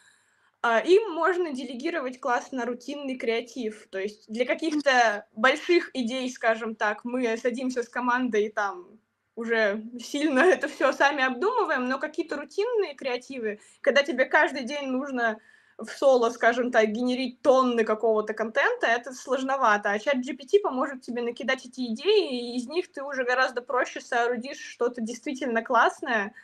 [0.63, 3.87] э, им можно делегировать классно рутинный креатив.
[3.91, 8.99] То есть для каких-то больших идей, скажем так, мы садимся с командой и там
[9.35, 15.39] уже сильно это все сами обдумываем, но какие-то рутинные креативы, когда тебе каждый день нужно
[15.85, 19.91] в соло, скажем так, генерить тонны какого-то контента, это сложновато.
[19.91, 24.01] А чат GPT поможет тебе накидать эти идеи, и из них ты уже гораздо проще
[24.01, 26.35] соорудишь что-то действительно классное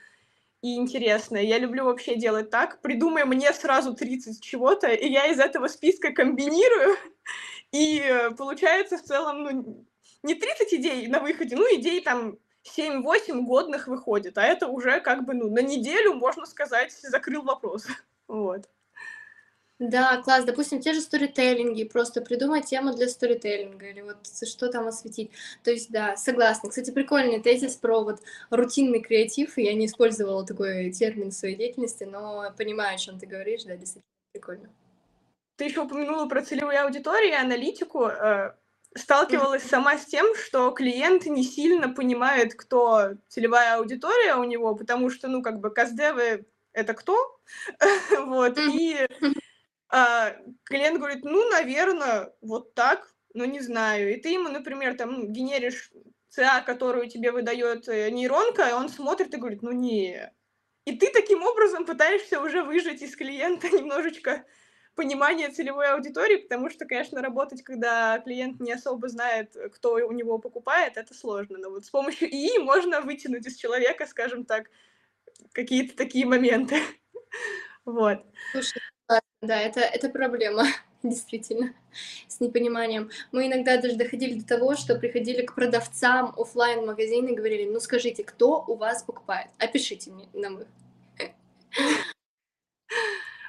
[0.62, 1.42] и интересное.
[1.42, 2.80] Я люблю вообще делать так.
[2.80, 6.96] Придумай мне сразу 30 чего-то, и я из этого списка комбинирую,
[7.72, 9.86] и э, получается в целом, ну,
[10.22, 12.38] не 30 идей на выходе, ну, идей там
[12.76, 17.86] 7-8 годных выходит, а это уже как бы, ну, на неделю, можно сказать, закрыл вопрос.
[18.28, 18.68] Вот.
[19.78, 20.44] Да, класс.
[20.44, 25.30] Допустим, те же сторителлинги, просто придумать тему для сторителлинга или вот что там осветить.
[25.62, 26.68] То есть, да, согласна.
[26.68, 29.56] Кстати, прикольный тезис про вот рутинный креатив.
[29.56, 33.76] Я не использовала такой термин в своей деятельности, но понимаю, о чем ты говоришь, да,
[33.76, 34.68] действительно прикольно.
[35.56, 38.06] Ты еще упомянула про целевую аудиторию и аналитику.
[38.06, 38.54] Э,
[38.96, 45.08] сталкивалась сама с тем, что клиент не сильно понимает, кто целевая аудитория у него, потому
[45.10, 47.40] что, ну, как бы, каздевы— это кто?
[48.26, 49.06] вот, и
[49.88, 54.14] а, клиент говорит, ну, наверное, вот так, но не знаю.
[54.14, 55.90] И ты ему, например, там генеришь
[56.28, 60.32] ЦА, которую тебе выдает э, нейронка, и он смотрит и говорит, ну не.
[60.84, 64.44] И ты таким образом пытаешься уже выжать из клиента немножечко
[64.94, 70.38] понимание целевой аудитории, потому что, конечно, работать, когда клиент не особо знает, кто у него
[70.38, 71.58] покупает, это сложно.
[71.58, 74.70] Но вот с помощью ИИ можно вытянуть из человека, скажем так,
[75.52, 76.76] какие-то такие моменты.
[77.84, 78.18] Вот.
[78.52, 78.82] Слушай,
[79.40, 80.64] да, это, это проблема,
[81.02, 81.74] действительно,
[82.26, 83.10] с непониманием.
[83.32, 87.80] Мы иногда даже доходили до того, что приходили к продавцам офлайн магазина и говорили, ну
[87.80, 89.50] скажите, кто у вас покупает?
[89.58, 90.66] Опишите мне нам их.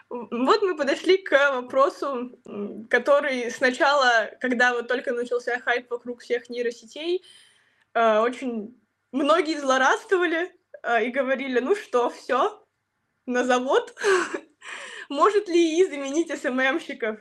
[0.09, 2.31] Вот мы подошли к вопросу,
[2.89, 7.23] который сначала, когда вот только начался хайп вокруг всех нейросетей,
[7.93, 8.75] э, очень
[9.11, 12.59] многие злорадствовали э, и говорили, ну что, все,
[13.27, 13.95] на завод,
[15.09, 17.19] Может ли ИИ заменить СММщиков?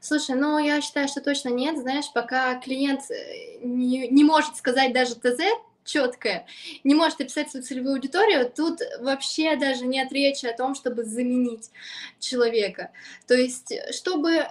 [0.00, 1.78] Слушай, ну я считаю, что точно нет.
[1.78, 5.40] Знаешь, пока клиент э, не, не может сказать даже ТЗ
[5.84, 6.46] четкое,
[6.84, 11.70] не может описать свою целевую аудиторию, тут вообще даже нет речи о том, чтобы заменить
[12.18, 12.90] человека.
[13.26, 14.46] То есть, чтобы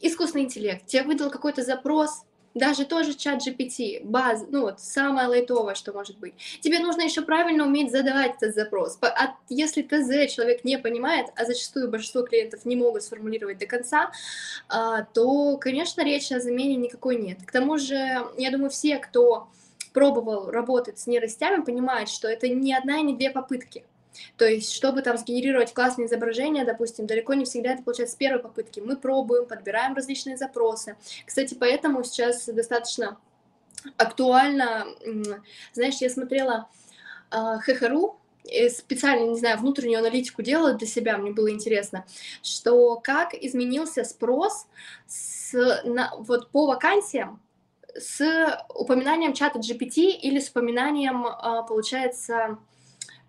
[0.00, 5.74] искусственный интеллект тебе выдал какой-то запрос, даже тоже чат GPT, баз, ну вот самое лайтовое,
[5.74, 6.34] что может быть.
[6.60, 8.98] Тебе нужно еще правильно уметь задавать этот запрос.
[9.02, 14.10] А если ТЗ человек не понимает, а зачастую большинство клиентов не могут сформулировать до конца,
[14.68, 17.38] а, то, конечно, речи о замене никакой нет.
[17.46, 17.94] К тому же,
[18.36, 19.48] я думаю, все, кто
[19.92, 23.84] пробовал работать с нейросетями, понимают, что это не одна и не две попытки.
[24.36, 28.40] То есть, чтобы там сгенерировать классное изображение, допустим, далеко не всегда это получается с первой
[28.40, 28.80] попытки.
[28.80, 30.96] Мы пробуем, подбираем различные запросы.
[31.26, 33.18] Кстати, поэтому сейчас достаточно
[33.96, 34.86] актуально,
[35.72, 36.68] знаешь, я смотрела
[37.30, 38.20] э, ХХРУ,
[38.70, 42.04] специально, не знаю, внутреннюю аналитику делала для себя, мне было интересно,
[42.42, 44.66] что как изменился спрос
[45.06, 45.52] с,
[45.84, 47.40] на, вот по вакансиям
[47.96, 48.22] с
[48.68, 52.58] упоминанием чата GPT или с упоминанием, а, получается,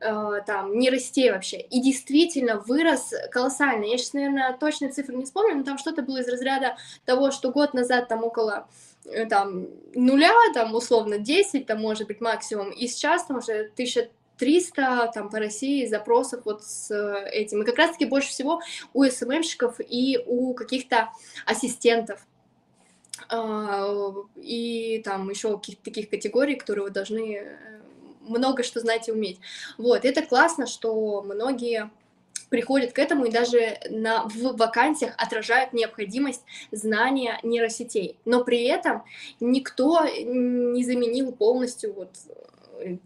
[0.03, 1.61] Э, там, нейросетей вообще.
[1.61, 3.85] И действительно вырос колоссально.
[3.85, 7.51] Я сейчас, наверное, точные цифры не вспомню, но там что-то было из разряда того, что
[7.51, 8.67] год назад там около
[9.05, 15.11] э, там, нуля, там, условно, 10, там, может быть, максимум, и сейчас там уже 1300
[15.13, 16.91] там по России запросов вот с
[17.31, 17.61] этим.
[17.61, 18.59] И как раз-таки больше всего
[18.93, 21.11] у СММщиков и у каких-то
[21.45, 22.25] ассистентов
[23.29, 23.87] а,
[24.35, 27.57] и там еще каких-то таких категорий, которые вы должны э,
[28.31, 29.39] много что знать и уметь.
[29.77, 31.89] Вот, это классно, что многие
[32.49, 38.17] приходят к этому и даже на, в вакансиях отражают необходимость знания нейросетей.
[38.25, 39.03] Но при этом
[39.39, 42.09] никто не заменил полностью вот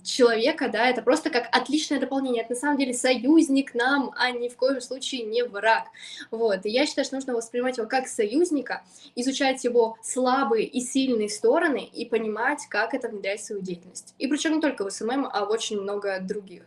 [0.04, 2.44] человека, да, это просто как отличное дополнение.
[2.44, 5.86] Это на самом деле союзник нам, а ни в коем случае не враг.
[6.32, 6.66] Вот.
[6.66, 8.84] И я считаю, что нужно воспринимать его как союзника,
[9.16, 14.14] изучать его слабые и сильные стороны и понимать, как это внедрять в свою деятельность.
[14.18, 16.64] И причем не только в СММ, а в очень много других.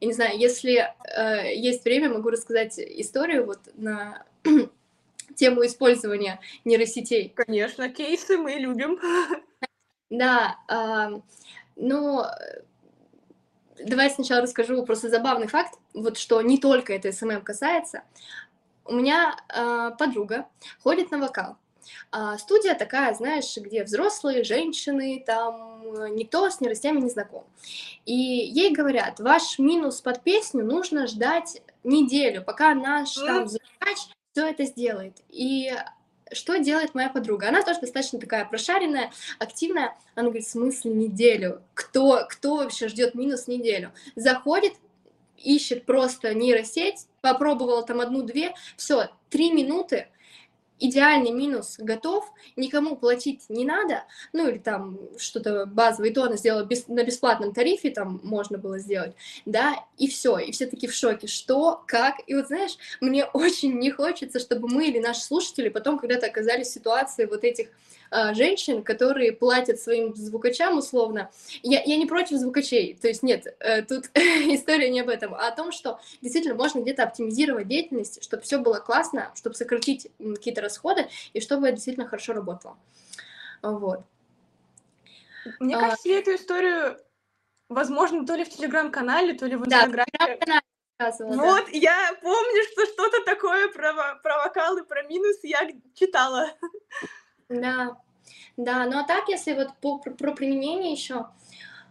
[0.00, 4.24] Я не знаю, если э, есть время, могу рассказать историю вот на
[5.36, 7.32] тему использования нейросетей.
[7.34, 8.98] Конечно, кейсы мы любим.
[10.10, 11.20] Да, э,
[11.76, 12.62] но э,
[13.84, 18.02] давай сначала расскажу просто забавный факт, вот что не только это СММ касается.
[18.84, 20.46] У меня э, подруга
[20.82, 21.56] ходит на вокал.
[22.10, 27.44] А студия такая, знаешь, где взрослые женщины, там э, никто с нейросетями не знаком.
[28.04, 33.98] И ей говорят, ваш минус под песню нужно ждать неделю, пока наш там звукач
[34.32, 35.18] все это сделает.
[35.28, 35.72] И
[36.34, 37.48] что делает моя подруга?
[37.48, 39.96] Она тоже достаточно такая прошаренная, активная.
[40.14, 41.62] Она говорит, в смысле неделю?
[41.74, 43.92] Кто, кто вообще ждет минус неделю?
[44.16, 44.74] Заходит,
[45.36, 50.08] ищет просто нейросеть, попробовала там одну-две, все, три минуты,
[50.86, 56.36] идеальный минус готов, никому платить не надо, ну или там что-то базовое, и то она
[56.36, 59.14] сделала без, на бесплатном тарифе, там можно было сделать,
[59.46, 63.78] да, и все, и все таки в шоке, что, как, и вот знаешь, мне очень
[63.78, 67.68] не хочется, чтобы мы или наши слушатели потом когда-то оказались в ситуации вот этих
[68.14, 71.30] а, женщин, которые платят своим звукачам условно.
[71.62, 75.48] Я, я не против звукачей, то есть нет, э, тут история не об этом, а
[75.48, 80.60] о том, что действительно можно где-то оптимизировать деятельность, чтобы все было классно, чтобы сократить какие-то
[80.60, 82.76] расходы и чтобы это действительно хорошо работало.
[83.62, 84.02] Вот.
[85.58, 85.80] Мне а...
[85.80, 86.98] кажется, я эту историю,
[87.70, 90.06] возможно, то ли в телеграм-канале, то ли в инстаграме.
[90.98, 91.70] Да, вот, да.
[91.72, 96.50] я помню, что что-то такое про, про вокалы, про минус я читала.
[97.52, 97.96] Да,
[98.56, 101.26] да, ну а так, если вот по, про, про применение еще,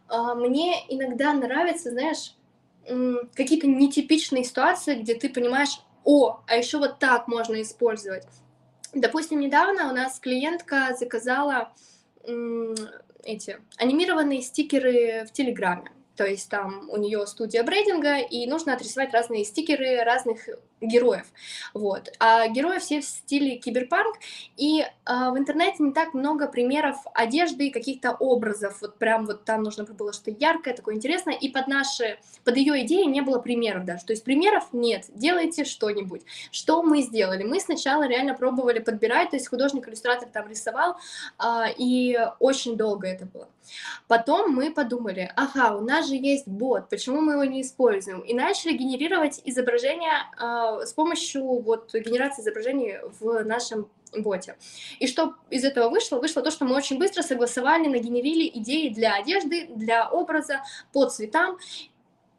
[0.07, 2.35] а, мне иногда нравится, знаешь,
[3.35, 8.25] какие-то нетипичные ситуации, где ты понимаешь, о, а еще вот так можно использовать.
[8.93, 11.71] Допустим, недавно у нас клиентка заказала
[13.23, 15.91] эти анимированные стикеры в Телеграме.
[16.15, 20.49] То есть там у нее студия брейдинга, и нужно отрисовать разные стикеры разных
[20.81, 21.25] героев.
[21.73, 22.11] Вот.
[22.19, 24.17] А герои все в стиле киберпанк,
[24.57, 28.81] и а, в интернете не так много примеров одежды и каких-то образов.
[28.81, 32.85] Вот прям вот там нужно было что-то яркое, такое интересное, и под наши, под ее
[32.85, 34.05] идеи не было примеров даже.
[34.05, 36.21] То есть примеров нет, делайте что-нибудь.
[36.51, 37.43] Что мы сделали?
[37.43, 40.97] Мы сначала реально пробовали подбирать, то есть художник-иллюстратор там рисовал,
[41.37, 43.47] а, и очень долго это было.
[44.07, 48.21] Потом мы подумали, ага, у нас же есть бот, почему мы его не используем?
[48.21, 54.57] И начали генерировать изображения а, с помощью вот генерации изображений в нашем боте.
[54.99, 56.19] И что из этого вышло?
[56.19, 61.57] Вышло то, что мы очень быстро согласовали, нагенерили идеи для одежды, для образа, по цветам,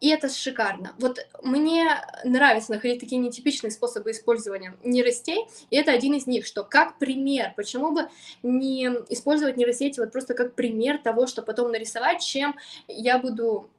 [0.03, 0.95] и это шикарно.
[0.99, 1.87] Вот мне
[2.25, 7.53] нравится находить такие нетипичные способы использования нейросетей, и это один из них, что как пример,
[7.57, 8.09] почему бы
[8.43, 12.57] не использовать нейросети вот просто как пример того, что потом нарисовать, чем
[12.89, 13.71] я буду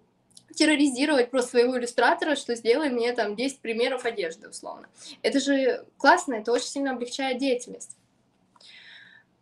[0.56, 4.88] терроризировать просто своего иллюстратора, что сделай мне там 10 примеров одежды, условно.
[5.22, 7.98] Это же классно, это очень сильно облегчает деятельность.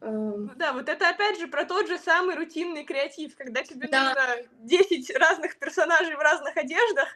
[0.01, 3.87] Эм, Ну да, вот это опять же про тот же самый рутинный креатив, когда тебе
[3.87, 4.05] Да.
[4.09, 7.07] нужно 10 разных персонажей в разных одеждах,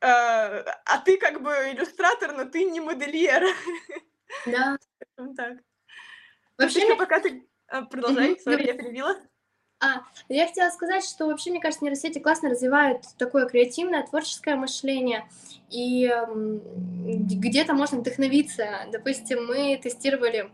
[0.00, 3.42] э, а ты как бы иллюстратор, но ты не модельер.
[4.46, 4.78] да.
[5.36, 5.58] Так.
[6.58, 7.46] Вообще, мне пока ты...
[7.68, 9.16] а, Продолжай, сори, я перебила.
[10.28, 15.28] Я хотела сказать, что вообще, мне кажется, нейросети классно развивают такое креативное, творческое мышление,
[15.70, 18.86] и где-то можно вдохновиться.
[18.90, 20.50] Допустим, мы тестировали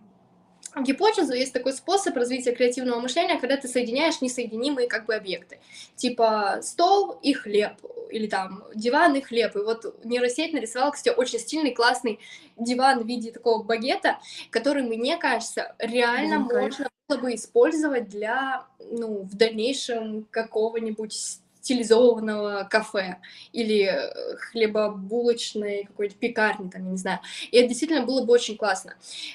[0.81, 5.61] гипотезу, есть такой способ развития креативного мышления, когда ты соединяешь несоединимые как бы объекты,
[5.97, 7.75] типа стол и хлеб,
[8.11, 9.55] или там диван и хлеб.
[9.57, 12.21] И вот нейросеть нарисовала, кстати, очень стильный, классный
[12.57, 14.19] диван в виде такого багета,
[14.51, 16.63] который, мне кажется, реально кайф.
[16.63, 23.19] можно было бы использовать для, ну, в дальнейшем какого-нибудь стилизованного кафе
[23.53, 27.21] или э, хлебобулочной какой-то пекарни, там, я не знаю.
[27.53, 28.95] И это действительно было бы очень классно.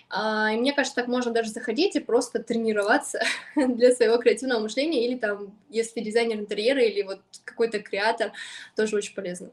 [0.10, 3.22] А, и мне кажется, так можно даже заходить и просто тренироваться
[3.56, 8.34] для своего креативного мышления, или там, если дизайнер интерьера, или вот какой-то креатор,
[8.76, 9.50] тоже очень полезно.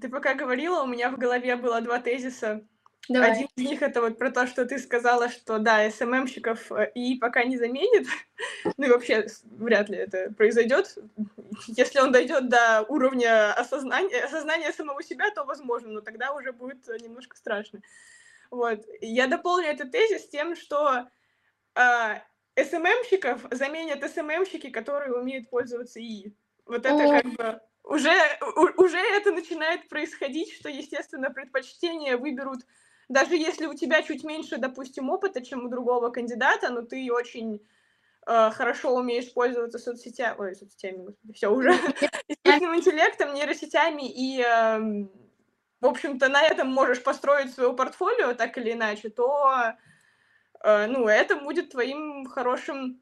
[0.00, 2.62] Ты пока говорила, у меня в голове было два тезиса.
[3.08, 3.32] Давай.
[3.32, 7.16] Один из них это вот про то, что ты сказала, что да, СММщиков э, и
[7.18, 8.06] пока не заменит.
[8.76, 10.96] ну и вообще вряд ли это произойдет.
[11.68, 16.88] Если он дойдет до уровня осознания, осознания самого себя, то возможно, но тогда уже будет
[16.88, 17.80] э, немножко страшно.
[18.50, 18.84] Вот.
[19.00, 21.08] Я дополню этот тезис тем, что
[21.74, 22.22] а,
[22.56, 26.34] СММщиков заменят СММщики, которые умеют пользоваться ИИ.
[26.64, 27.20] Вот это О.
[27.20, 28.12] как бы уже,
[28.76, 32.60] уже это начинает происходить, что, естественно, предпочтения выберут,
[33.08, 37.64] даже если у тебя чуть меньше, допустим, опыта, чем у другого кандидата, но ты очень
[38.26, 41.70] э, хорошо умеешь пользоваться соцсетями, ой, соцсетями, господи, все уже,
[42.28, 45.10] искусственным интеллектом, нейросетями, и, эм,
[45.80, 49.74] в общем-то, на этом можешь построить свое портфолио так или иначе, то,
[50.64, 53.00] э, ну, это будет твоим хорошим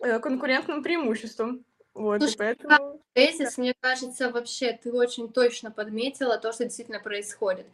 [0.00, 1.66] э, конкурентным преимуществом.
[1.92, 3.02] Вот, Слушай, поэтому...
[3.12, 7.66] Тезис, мне кажется, вообще ты очень точно подметила то, что действительно происходит.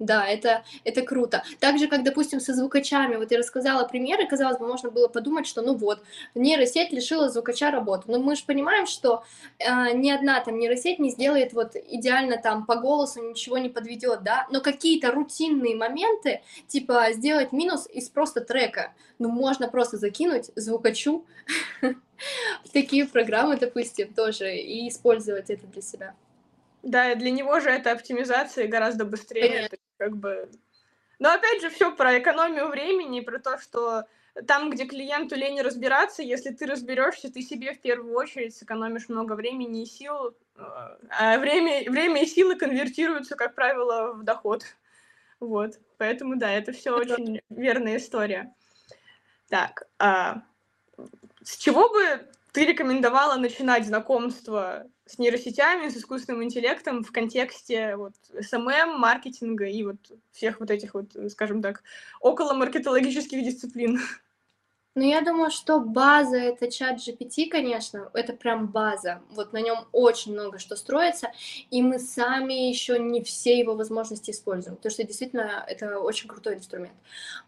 [0.00, 1.44] Да, это, это круто.
[1.60, 3.16] Так же, как, допустим, со звукачами.
[3.16, 6.02] Вот я рассказала примеры, казалось бы, можно было подумать, что, ну вот,
[6.34, 8.04] нейросеть лишила звукача работы.
[8.06, 9.22] Но мы же понимаем, что
[9.58, 14.22] э, ни одна там нейросеть не сделает вот идеально там по голосу, ничего не подведет,
[14.22, 14.46] да.
[14.50, 21.26] Но какие-то рутинные моменты, типа сделать минус из просто трека, ну, можно просто закинуть звукачу
[21.82, 26.14] в такие программы, допустим, тоже, и использовать это для себя.
[26.82, 29.48] Да, и для него же это оптимизация гораздо быстрее.
[29.48, 29.76] Конечно.
[30.00, 30.48] Как бы...
[31.18, 34.06] Но опять же, все про экономию времени, про то, что
[34.46, 39.34] там, где клиенту лень разбираться, если ты разберешься, ты себе в первую очередь сэкономишь много
[39.34, 40.62] времени и сил, э,
[41.10, 44.64] а время, время и силы конвертируются, как правило, в доход.
[45.38, 48.54] Вот, поэтому да, это все очень верная история.
[49.50, 50.40] Так, а
[51.42, 58.12] с чего бы ты рекомендовала начинать знакомство с нейросетями, с искусственным интеллектом в контексте вот
[58.40, 59.96] СММ, маркетинга и вот
[60.32, 61.82] всех вот этих вот, скажем так,
[62.20, 64.00] около маркетологических дисциплин?
[64.96, 69.22] Ну, я думаю, что база это чат GPT, конечно, это прям база.
[69.30, 71.30] Вот на нем очень много что строится,
[71.70, 76.56] и мы сами еще не все его возможности используем, потому что действительно это очень крутой
[76.56, 76.96] инструмент.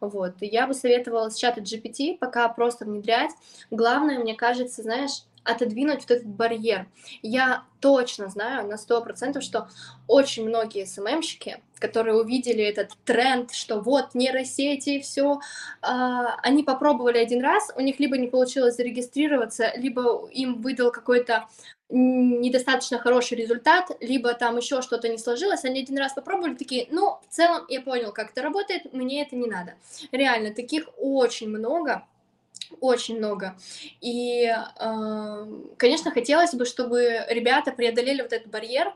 [0.00, 0.34] Вот.
[0.40, 3.32] И я бы советовала с чата GPT пока просто внедрять.
[3.72, 6.86] Главное, мне кажется, знаешь, отодвинуть вот этот барьер.
[7.22, 9.68] Я точно знаю на 100%, что
[10.06, 15.40] очень многие СММщики, которые увидели этот тренд, что вот нейросети, все,
[15.80, 21.48] они попробовали один раз, у них либо не получилось зарегистрироваться, либо им выдал какой-то
[21.94, 27.18] недостаточно хороший результат, либо там еще что-то не сложилось, они один раз попробовали, такие, ну,
[27.28, 29.74] в целом я понял, как это работает, мне это не надо.
[30.10, 32.06] Реально, таких очень много,
[32.80, 33.56] очень много.
[34.00, 35.46] И, э,
[35.76, 38.92] конечно, хотелось бы, чтобы ребята преодолели вот этот барьер,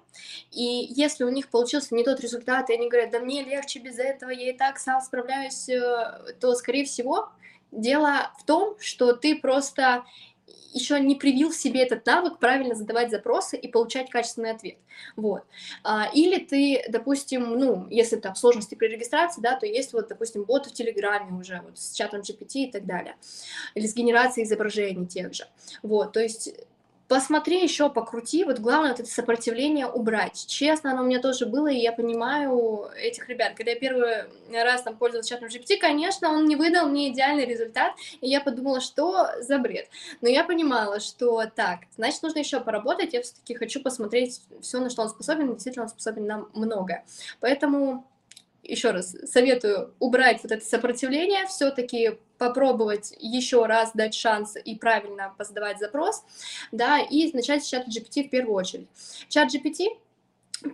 [0.50, 3.98] и если у них получился не тот результат, и они говорят, да мне легче без
[3.98, 7.30] этого, я и так сам справляюсь, э, то, скорее всего,
[7.72, 10.04] дело в том, что ты просто
[10.76, 14.76] еще не привил себе этот навык правильно задавать запросы и получать качественный ответ.
[15.16, 15.42] Вот.
[16.14, 20.70] Или ты, допустим, ну, если там сложности при регистрации, да, то есть вот, допустим, боты
[20.70, 23.16] в Телеграме уже, вот с чатом GPT и так далее.
[23.74, 25.46] Или с генерацией изображений тех же.
[25.82, 26.54] Вот, то есть
[27.08, 30.46] посмотри еще, покрути, вот главное вот это сопротивление убрать.
[30.46, 33.54] Честно, оно у меня тоже было, и я понимаю этих ребят.
[33.56, 37.92] Когда я первый раз там пользовалась чатом GPT, конечно, он не выдал мне идеальный результат,
[38.20, 39.88] и я подумала, что за бред.
[40.20, 44.90] Но я понимала, что так, значит, нужно еще поработать, я все-таки хочу посмотреть все, на
[44.90, 47.04] что он способен, действительно он способен на многое.
[47.40, 48.04] Поэтому
[48.62, 55.34] еще раз советую убрать вот это сопротивление, все-таки попробовать еще раз дать шанс и правильно
[55.36, 56.24] позадавать запрос,
[56.72, 58.88] да, и начать с чата GPT в первую очередь.
[59.28, 59.88] Чат GPT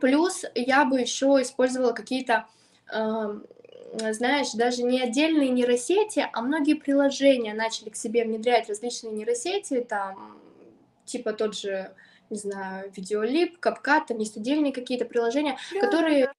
[0.00, 2.46] плюс я бы еще использовала какие-то
[2.92, 3.40] э,
[4.12, 10.40] знаешь, даже не отдельные нейросети, а многие приложения начали к себе внедрять различные нейросети, там,
[11.04, 11.92] типа тот же,
[12.30, 16.32] не знаю, видеолип, капкат, там есть отдельные какие-то приложения, да, которые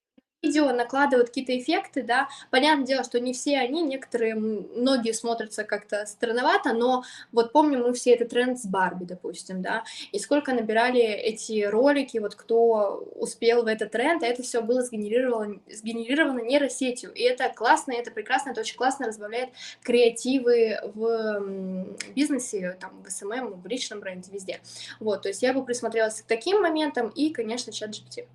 [0.43, 6.05] видео накладывают какие-то эффекты, да, понятное дело, что не все они, некоторые, многие смотрятся как-то
[6.05, 11.01] странновато, но вот помним мы все этот тренд с Барби, допустим, да, и сколько набирали
[11.01, 17.13] эти ролики, вот кто успел в этот тренд, а это все было сгенерировано, сгенерировано нейросетью,
[17.13, 19.49] и это классно, это прекрасно, это очень классно разбавляет
[19.81, 24.59] креативы в бизнесе, там, в СММ, эм эм, в личном бренде, везде,
[24.99, 28.25] вот, то есть я бы присмотрелась к таким моментам и, конечно, чат GPT.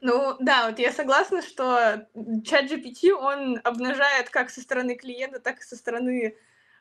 [0.00, 2.06] Ну да, вот я согласна, что
[2.44, 6.36] чат GPT, он обнажает как со стороны клиента, так и со стороны,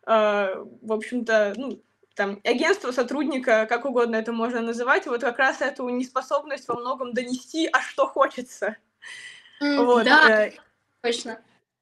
[0.05, 1.81] э, в общем-то, ну,
[2.15, 7.13] там, агентства, сотрудника, как угодно это можно называть, вот как раз эту неспособность во многом
[7.13, 8.75] донести, а что хочется.
[9.61, 10.51] Mm, вот, да, э,
[11.01, 11.39] точно.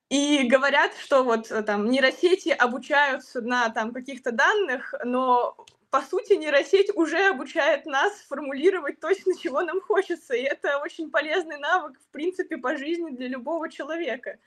[0.10, 5.65] И говорят, что вот э, там нейросети обучаются на там каких-то данных, но
[5.96, 10.36] по сути, нейросеть уже обучает нас формулировать точно, чего нам хочется.
[10.36, 14.38] И это очень полезный навык, в принципе, по жизни для любого человека.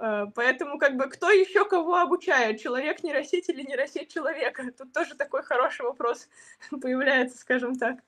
[0.00, 2.60] Э, поэтому, как бы, кто еще кого обучает?
[2.60, 4.72] Человек нейросеть или нейросеть человека?
[4.76, 6.28] Тут тоже такой хороший вопрос
[6.82, 8.00] появляется, скажем так.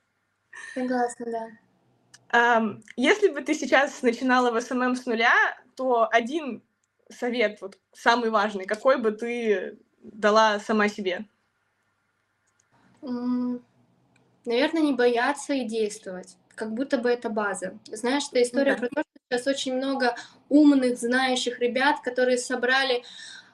[0.74, 1.26] Согласна,
[2.32, 2.76] да.
[2.96, 5.32] Если бы ты сейчас начинала в СММ с нуля,
[5.76, 6.64] то один
[7.08, 11.28] совет, вот самый важный, какой бы ты дала сама себе?
[13.02, 16.36] Наверное, не бояться и действовать.
[16.54, 17.78] Как будто бы это база.
[17.86, 18.78] Знаешь, эта история да.
[18.78, 20.14] про то, что сейчас очень много
[20.48, 23.02] умных, знающих ребят, которые собрали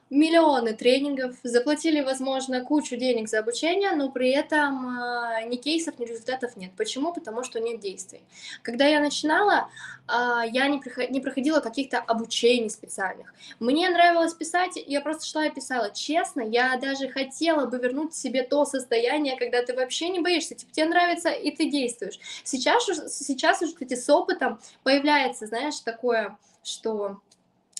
[0.09, 6.05] миллионы тренингов, заплатили, возможно, кучу денег за обучение, но при этом э, ни кейсов, ни
[6.05, 6.71] результатов нет.
[6.77, 7.13] Почему?
[7.13, 8.23] Потому что нет действий.
[8.63, 9.69] Когда я начинала,
[10.07, 13.35] э, я не проходила каких-то обучений специальных.
[13.59, 15.91] Мне нравилось писать, я просто шла и писала.
[15.91, 20.73] Честно, я даже хотела бы вернуть себе то состояние, когда ты вообще не боишься, типа
[20.73, 22.21] тебе нравится, и ты действуешь.
[22.45, 27.21] Сейчас, сейчас уже, кстати, с опытом появляется, знаешь, такое, что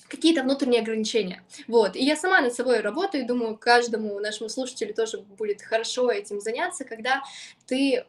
[0.07, 1.43] какие-то внутренние ограничения.
[1.67, 1.95] Вот.
[1.95, 6.85] И я сама над собой работаю, думаю, каждому нашему слушателю тоже будет хорошо этим заняться,
[6.85, 7.23] когда
[7.65, 8.05] ты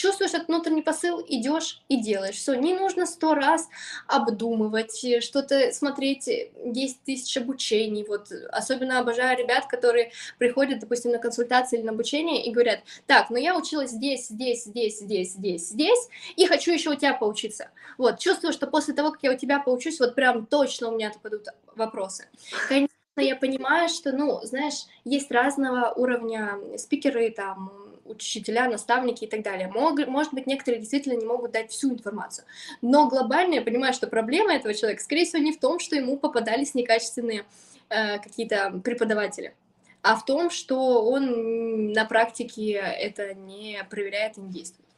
[0.00, 2.36] чувствуешь этот внутренний посыл, идешь и делаешь.
[2.36, 3.68] Все, не нужно сто раз
[4.06, 6.28] обдумывать, э, что-то смотреть,
[6.64, 8.04] 10 э, тысяч обучений.
[8.08, 13.28] Вот особенно обожаю ребят, которые приходят, допустим, на консультации или на обучение и говорят, так,
[13.30, 17.70] ну я училась здесь, здесь, здесь, здесь, здесь, здесь, и хочу еще у тебя поучиться.
[17.98, 21.08] Вот, чувствую, что после того, как я у тебя поучусь, вот прям точно у меня
[21.08, 22.26] отпадут вопросы.
[22.68, 29.42] Конечно, я понимаю, что, ну, знаешь, есть разного уровня спикеры, там, учителя, наставники и так
[29.42, 29.68] далее.
[29.68, 32.44] Мог, может быть, некоторые действительно не могут дать всю информацию.
[32.82, 36.16] Но глобально я понимаю, что проблема этого человека, скорее всего, не в том, что ему
[36.16, 37.44] попадались некачественные
[37.88, 39.54] э, какие-то преподаватели,
[40.02, 44.88] а в том, что он на практике это не проверяет и не действует.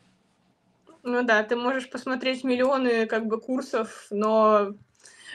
[1.03, 4.75] Ну да, ты можешь посмотреть миллионы как бы курсов, но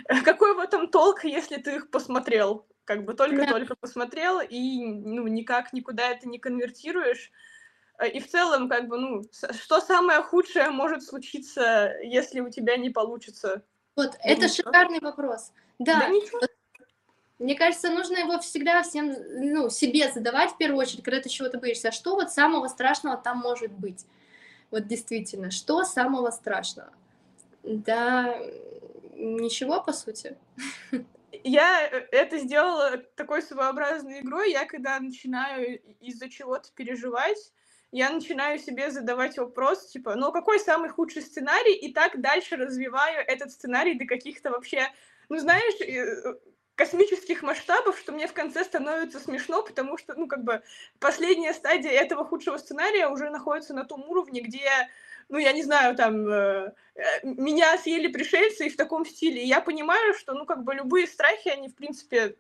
[0.24, 2.66] какой в этом толк, если ты их посмотрел?
[2.86, 3.76] Как бы только-только да.
[3.82, 7.32] посмотрел и ну, никак никуда это не конвертируешь.
[7.98, 12.78] Э, и в целом, как бы, ну, что самое худшее может случиться, если у тебя
[12.78, 13.64] не получится?
[13.96, 14.56] Вот, ну, это ничего.
[14.72, 15.52] шикарный вопрос.
[15.80, 16.42] Да, да ничего.
[17.40, 21.60] Мне кажется, нужно его всегда всем, ну, себе задавать в первую очередь, когда ты чего-то
[21.60, 21.90] боишься.
[21.90, 24.06] А что вот самого страшного там может быть?
[24.72, 26.90] Вот действительно, что самого страшного?
[27.64, 28.40] Да,
[29.14, 30.36] ничего, по сути.
[31.44, 34.52] Я э, это сделала такой своеобразной игрой.
[34.52, 37.52] Я когда начинаю из-за чего-то переживать,
[37.92, 43.24] я начинаю себе задавать вопрос, типа, ну какой самый худший сценарий, и так дальше развиваю
[43.26, 44.92] этот сценарий до каких-то вообще,
[45.30, 46.36] ну знаешь, э,
[46.76, 50.62] космических масштабов, что мне в конце становится смешно, потому что, ну, как бы,
[51.00, 54.70] последняя стадия этого худшего сценария уже находится на том уровне, где,
[55.28, 59.44] ну, я не знаю, там, э, э меня съели пришельцы и в таком стиле.
[59.44, 62.36] И я понимаю, что, ну, как бы, любые страхи, они, в принципе,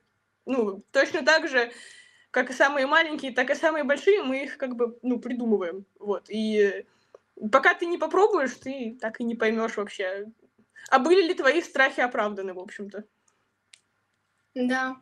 [0.46, 1.72] ну, точно так же
[2.38, 6.26] как и самые маленькие, так и самые большие, мы их как бы, ну, придумываем, вот,
[6.30, 6.86] и
[7.52, 10.28] пока ты не попробуешь, ты так и не поймешь вообще,
[10.92, 13.06] а были ли твои страхи оправданы, в общем-то.
[14.54, 14.98] Да,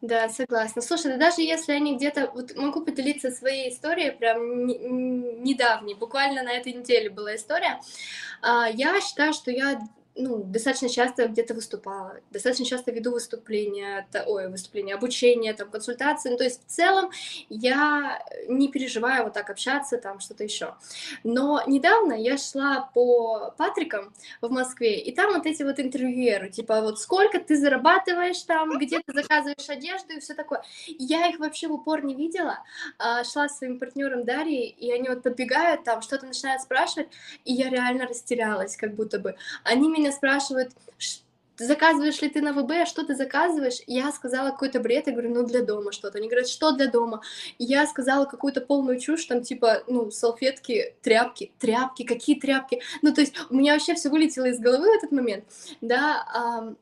[0.00, 0.80] да, согласна.
[0.80, 2.30] Слушай, да даже если они где-то...
[2.30, 4.66] Вот могу поделиться своей историей, прям
[5.44, 7.80] недавней, буквально на этой неделе была история.
[8.40, 9.78] А, я считаю, что я
[10.14, 16.36] ну, достаточно часто где-то выступала, достаточно часто веду выступления, ой, выступления, обучение, там, консультации, ну,
[16.36, 17.10] то есть в целом
[17.48, 20.74] я не переживаю вот так общаться, там, что-то еще.
[21.24, 26.82] Но недавно я шла по Патрикам в Москве, и там вот эти вот интервьюеры, типа,
[26.82, 30.62] вот сколько ты зарабатываешь там, где ты заказываешь одежду и все такое.
[30.98, 32.58] Я их вообще в упор не видела,
[32.98, 37.08] а, шла с своим партнером Дарьей, и они вот подбегают там, что-то начинают спрашивать,
[37.44, 39.36] и я реально растерялась, как будто бы.
[39.64, 40.72] Они меня меня спрашивают,
[41.56, 43.80] заказываешь ли ты на ВБ, что ты заказываешь?
[43.86, 46.18] Я сказала какой-то бред, я говорю, ну для дома что-то.
[46.18, 47.22] Они говорят, что для дома?
[47.58, 52.82] Я сказала какую-то полную чушь, там типа, ну, салфетки, тряпки, тряпки, какие тряпки?
[53.02, 55.44] Ну, то есть у меня вообще все вылетело из головы в этот момент,
[55.80, 56.74] да,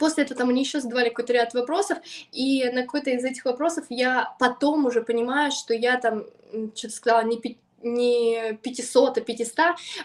[0.00, 1.98] После этого там они еще задавали какой-то ряд вопросов,
[2.32, 6.24] и на какой-то из этих вопросов я потом уже понимаю, что я там
[6.74, 7.40] что-то сказала не,
[7.82, 9.56] не 500, а 500.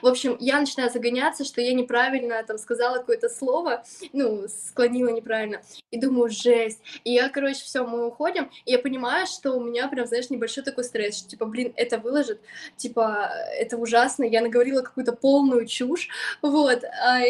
[0.02, 5.62] В общем, я начинаю загоняться, что я неправильно там сказала какое-то слово, ну, склонила неправильно,
[5.92, 6.80] и думаю, жесть.
[7.04, 10.64] И я, короче, все, мы уходим, и я понимаю, что у меня прям, знаешь, небольшой
[10.64, 12.42] такой стресс, что, типа, блин, это выложит,
[12.78, 16.10] типа, это ужасно, я наговорила какую-то полную чушь,
[16.42, 17.22] вот, а,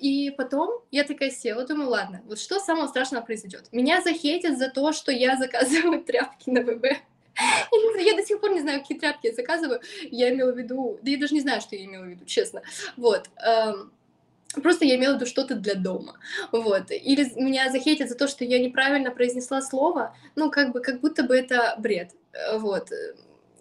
[0.00, 3.68] и потом я такая села, думаю, ладно, вот что самого страшного произойдет?
[3.70, 6.86] Меня захейтят за то, что я заказываю тряпки на ВБ.
[7.98, 9.80] Я до сих пор не знаю, какие тряпки я заказываю.
[10.10, 10.98] Я имела в виду...
[11.02, 12.62] Да я даже не знаю, что я имела в виду, честно.
[12.96, 13.28] Вот.
[13.44, 13.92] Эм,
[14.62, 16.18] просто я имела в виду что-то для дома.
[16.52, 16.90] Вот.
[16.90, 20.16] Или меня захейтят за то, что я неправильно произнесла слово.
[20.36, 22.12] Ну, как бы, как будто бы это бред.
[22.32, 22.90] Э, вот.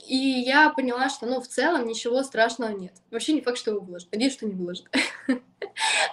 [0.07, 2.93] И я поняла, что, ну, в целом ничего страшного нет.
[3.11, 4.11] Вообще не факт, что его выложат.
[4.11, 4.87] Надеюсь, что не выложат.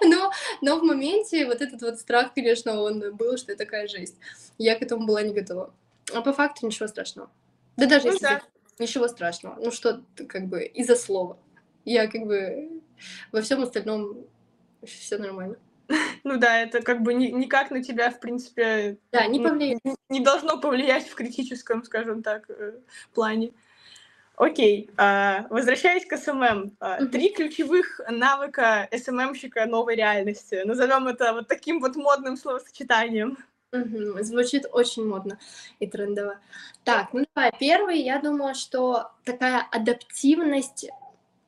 [0.05, 0.31] но,
[0.61, 4.17] но в моменте вот этот вот страх, конечно, он был, что это такая жесть.
[4.59, 5.73] Я к этому была не готова.
[6.13, 7.31] А по факту ничего страшного.
[7.77, 8.43] Да даже ну, если да.
[8.79, 9.57] ничего страшного.
[9.61, 11.39] Ну что, как бы из-за слова.
[11.85, 12.83] Я как бы
[13.33, 14.27] во всем остальном
[14.85, 15.57] все нормально.
[16.24, 19.85] Ну да, это как бы ни, никак на тебя, в принципе, да, не, повлияет.
[19.85, 22.72] не, не должно повлиять в критическом, скажем так, э,
[23.14, 23.53] плане.
[24.37, 26.77] Окей, а, возвращаясь к СММ.
[26.79, 30.62] А, три ключевых навыка СММщика новой реальности.
[30.64, 33.39] Назовем это вот таким вот модным словосочетанием.
[33.73, 35.39] Звучит очень модно
[35.81, 36.39] и трендово.
[36.85, 40.89] Так, ну давай, первый, я думаю, что такая адаптивность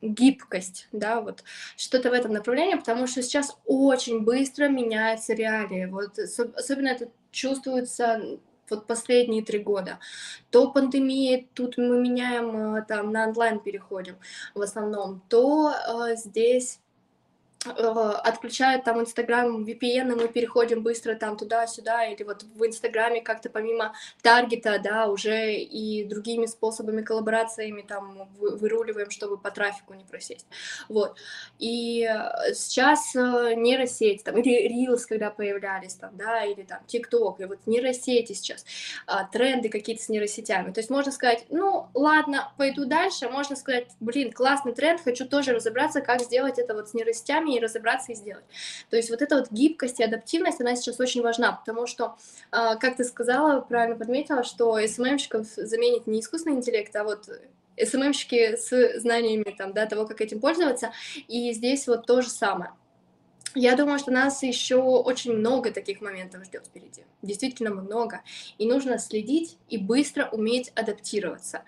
[0.01, 1.43] гибкость, да, вот
[1.75, 8.39] что-то в этом направлении, потому что сейчас очень быстро меняются реалии, вот особенно это чувствуется
[8.69, 9.99] вот последние три года.
[10.51, 14.15] То пандемия, тут мы меняем, э, там, на онлайн переходим
[14.53, 16.79] в основном, то э, здесь
[17.65, 23.49] отключают там Инстаграм, VPN, и мы переходим быстро там туда-сюда, или вот в Инстаграме как-то
[23.49, 30.47] помимо таргета, да, уже и другими способами, коллаборациями там выруливаем, чтобы по трафику не просесть.
[30.87, 31.17] Вот.
[31.57, 37.41] И э, сейчас э, нейросети, там, или Reels, когда появлялись там, да, или там TikTok,
[37.41, 38.65] и вот нейросети сейчас,
[39.05, 40.71] а, тренды какие-то с нейросетями.
[40.71, 45.51] То есть можно сказать, ну, ладно, пойду дальше, можно сказать, блин, классный тренд, хочу тоже
[45.51, 48.45] разобраться, как сделать это вот с нейросетями, и разобраться и сделать.
[48.89, 52.15] То есть вот эта вот гибкость и адаптивность, она сейчас очень важна, потому что,
[52.51, 57.29] а, как ты сказала, правильно подметила, что СММщиков заменит не искусственный интеллект, а вот
[57.81, 60.91] СММщики с знаниями там, да, того, как этим пользоваться,
[61.27, 62.71] и здесь вот то же самое.
[63.55, 67.03] Я думаю, что нас еще очень много таких моментов ждет впереди.
[67.23, 68.21] Действительно много.
[68.59, 71.63] И нужно следить и быстро уметь адаптироваться.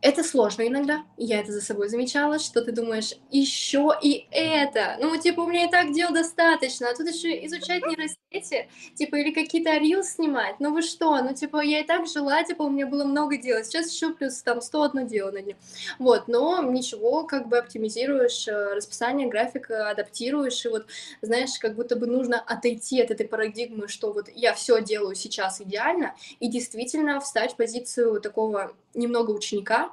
[0.00, 5.16] Это сложно иногда, я это за собой замечала, что ты думаешь, еще и это, ну,
[5.16, 9.76] типа, у меня и так дел достаточно, а тут еще изучать нейросети, типа, или какие-то
[9.76, 13.02] рилс снимать, ну вы что, ну, типа, я и так жила, типа, у меня было
[13.02, 15.56] много дел, сейчас еще плюс там 101 дело на дне,
[15.98, 20.86] вот, но ничего, как бы оптимизируешь э, расписание, график, адаптируешь, и вот,
[21.22, 25.60] знаешь, как будто бы нужно отойти от этой парадигмы, что вот я все делаю сейчас
[25.60, 29.87] идеально, и действительно встать в позицию такого немного ученика,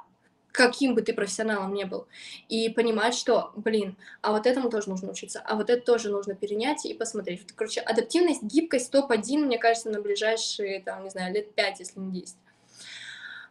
[0.56, 2.06] каким бы ты профессионалом не был,
[2.48, 6.34] и понимать, что, блин, а вот этому тоже нужно учиться, а вот это тоже нужно
[6.34, 7.46] перенять и посмотреть.
[7.54, 12.20] Короче, адаптивность, гибкость топ-1, мне кажется, на ближайшие, там, не знаю, лет 5, если не
[12.22, 12.36] 10.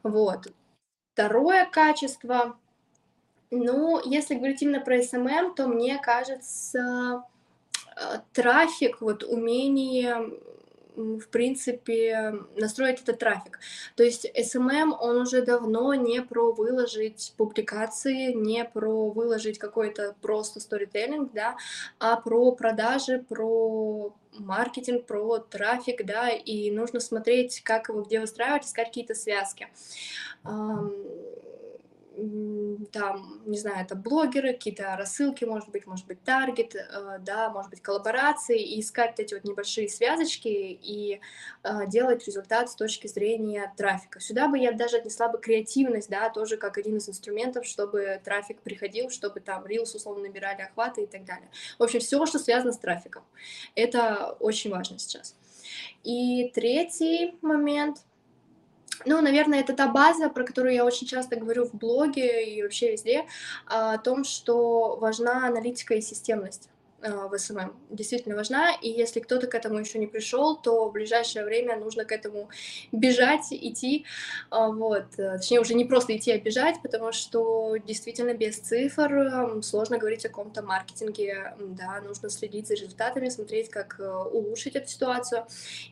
[0.01, 0.47] Вот.
[1.14, 2.58] Второе качество,
[3.51, 7.24] ну, если говорить именно про SMM, то мне кажется,
[7.95, 10.32] э, трафик, вот умение
[10.96, 13.60] в принципе, настроить этот трафик.
[13.96, 20.60] То есть SMM, он уже давно не про выложить публикации, не про выложить какой-то просто
[20.60, 21.58] сторителлинг, да,
[22.00, 28.66] а про продажи, про маркетинг, про трафик, да, и нужно смотреть, как его где выстраивать,
[28.66, 29.68] искать какие-то связки
[32.96, 37.70] там, не знаю, это блогеры, какие-то рассылки, может быть, может быть, таргет, э, да, может
[37.70, 41.20] быть, коллаборации, и искать эти вот небольшие связочки и
[41.64, 44.22] э, делать результат с точки зрения трафика.
[44.22, 48.62] Сюда бы я даже отнесла бы креативность, да, тоже как один из инструментов, чтобы трафик
[48.62, 51.50] приходил, чтобы там Reels условно набирали охваты и так далее.
[51.78, 53.26] В общем, все, что связано с трафиком.
[53.76, 55.36] Это очень важно сейчас.
[56.06, 57.98] И третий момент—
[59.06, 62.91] ну, наверное, это та база, про которую я очень часто говорю в блоге и вообще
[62.91, 63.26] везде,
[63.66, 66.70] о том, что важна аналитика и системность.
[67.02, 70.93] Э, в SMM действительно важна, и если кто-то к этому еще не пришел, то в
[70.93, 72.50] ближайшее время нужно к этому
[72.91, 74.06] бежать, идти,
[74.50, 79.62] а, вот, э, точнее уже не просто идти, а бежать, потому что действительно без цифр
[79.62, 84.88] сложно говорить о каком-то маркетинге, да, нужно следить за результатами, смотреть, как э, улучшить эту
[84.88, 85.46] ситуацию,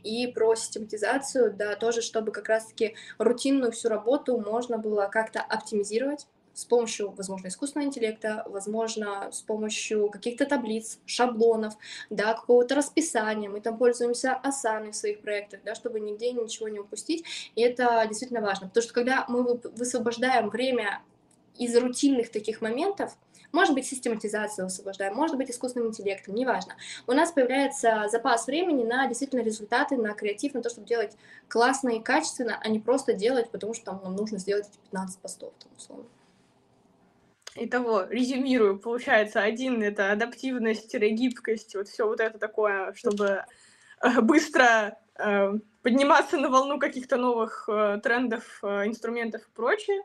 [0.04, 6.28] и про систематизацию, да, тоже, чтобы как раз-таки рутинную всю работу можно было как-то оптимизировать,
[6.54, 11.76] с помощью, возможно, искусственного интеллекта, возможно, с помощью каких-то таблиц, шаблонов,
[12.10, 13.50] да, какого-то расписания.
[13.50, 17.26] Мы там пользуемся осами в своих проектах, да, чтобы нигде ничего не упустить.
[17.56, 21.02] И это действительно важно, потому что когда мы высвобождаем время
[21.58, 23.16] из рутинных таких моментов,
[23.52, 26.76] может быть, систематизацию освобождаем, может быть, искусственным интеллектом, неважно.
[27.06, 31.16] У нас появляется запас времени на действительно результаты, на креатив, на то, чтобы делать
[31.48, 35.54] классно и качественно, а не просто делать, потому что там, нам нужно сделать 15 постов,
[35.60, 36.06] там, условно.
[37.56, 43.46] Итого, резюмирую, получается, один— это адаптивность, гибкость, вот все вот это такое, чтобы
[44.02, 50.02] э, быстро э, подниматься на волну каких-то новых э, трендов, инструментов и прочее.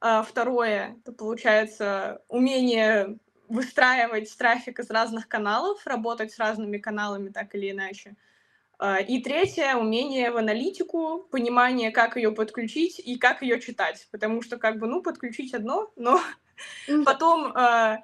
[0.00, 3.18] А второе— это, получается, умение
[3.48, 8.16] выстраивать трафик из разных каналов, работать с разными каналами так или иначе.
[8.78, 14.08] А, и третье— умение в аналитику, понимание, как ее подключить и как ее читать.
[14.10, 16.20] Потому что, как бы, ну, подключить одно, но
[17.04, 18.02] Потом э,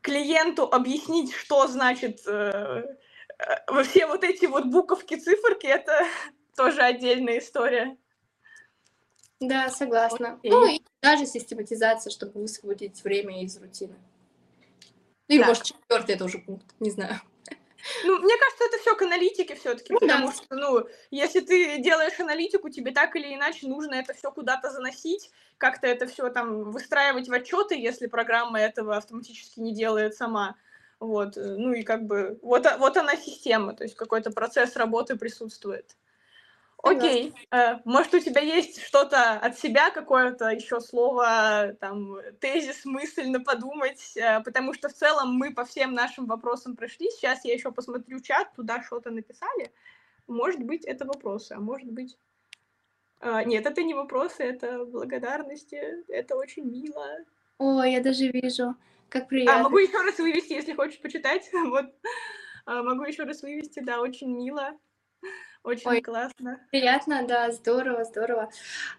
[0.00, 2.96] клиенту объяснить, что значит э,
[3.38, 6.06] э, все вот эти вот буковки, циферки, это
[6.56, 7.96] тоже отдельная история.
[9.40, 10.34] Да, согласна.
[10.34, 10.50] Окей.
[10.50, 13.94] Ну и даже систематизация, чтобы высвободить время из рутины.
[15.28, 15.48] Ну и, так.
[15.48, 17.20] может, четвертый это уже пункт, не знаю.
[18.04, 20.32] Ну, мне кажется, это все к аналитике все-таки, ну, потому да.
[20.32, 25.30] что, ну, если ты делаешь аналитику, тебе так или иначе нужно это все куда-то заносить,
[25.58, 30.56] как-то это все там выстраивать в отчеты, если программа этого автоматически не делает сама.
[31.00, 35.96] Вот, ну и как бы вот, вот она система, то есть какой-то процесс работы присутствует.
[36.82, 37.34] Окей.
[37.50, 43.40] Э, может, у тебя есть что-то от себя, какое-то еще слово, там, тезис, мысль на
[43.40, 47.10] подумать, э, потому что в целом мы по всем нашим вопросам прошли.
[47.10, 49.72] Сейчас я еще посмотрю чат, туда что-то написали.
[50.28, 52.16] Может быть, это вопросы, а может быть...
[53.20, 55.80] А, нет, это не вопросы, это благодарности.
[56.08, 57.18] Это очень мило.
[57.58, 58.76] О, я даже вижу.
[59.08, 59.60] Как приятно.
[59.60, 61.50] А, могу еще раз вывести, если хочешь почитать.
[61.52, 61.86] Вот.
[62.66, 64.78] А, могу еще раз вывести, да, очень мило.
[65.68, 66.58] Очень Ой, классно.
[66.70, 68.50] Приятно, да, здорово, здорово.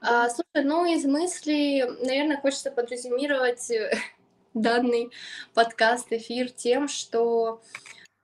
[0.01, 3.97] А, слушай, ну из мыслей, наверное, хочется подрезюмировать э,
[4.53, 5.09] данный
[5.55, 7.59] подкаст, эфир тем, что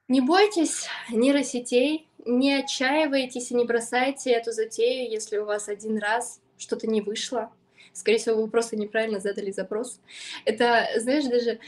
[0.07, 6.39] не бойтесь нейросетей, не отчаивайтесь и не бросайте эту затею, если у вас один раз
[6.59, 7.51] что-то не вышло.
[7.93, 9.99] Скорее всего, вы просто неправильно задали запрос.
[10.45, 11.59] Это, знаешь, даже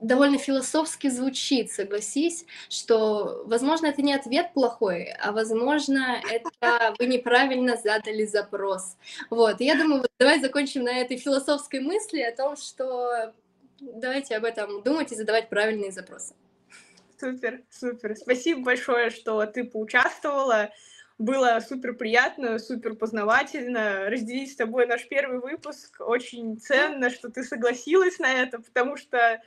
[0.00, 7.76] довольно философски звучит, согласись, что, возможно, это не ответ плохой, а, возможно, это вы неправильно
[7.76, 8.96] задали запрос.
[9.30, 13.32] Вот, я думаю, вот давай закончим на этой философской мысли о том, что
[13.80, 16.34] давайте об этом думать и задавать правильные запросы.
[17.18, 18.16] Супер, супер.
[18.16, 20.70] Спасибо большое, что ты поучаствовала.
[21.18, 25.96] Было супер приятно, супер познавательно разделить с тобой наш первый выпуск.
[25.98, 29.42] Очень ценно, что ты согласилась на это, потому что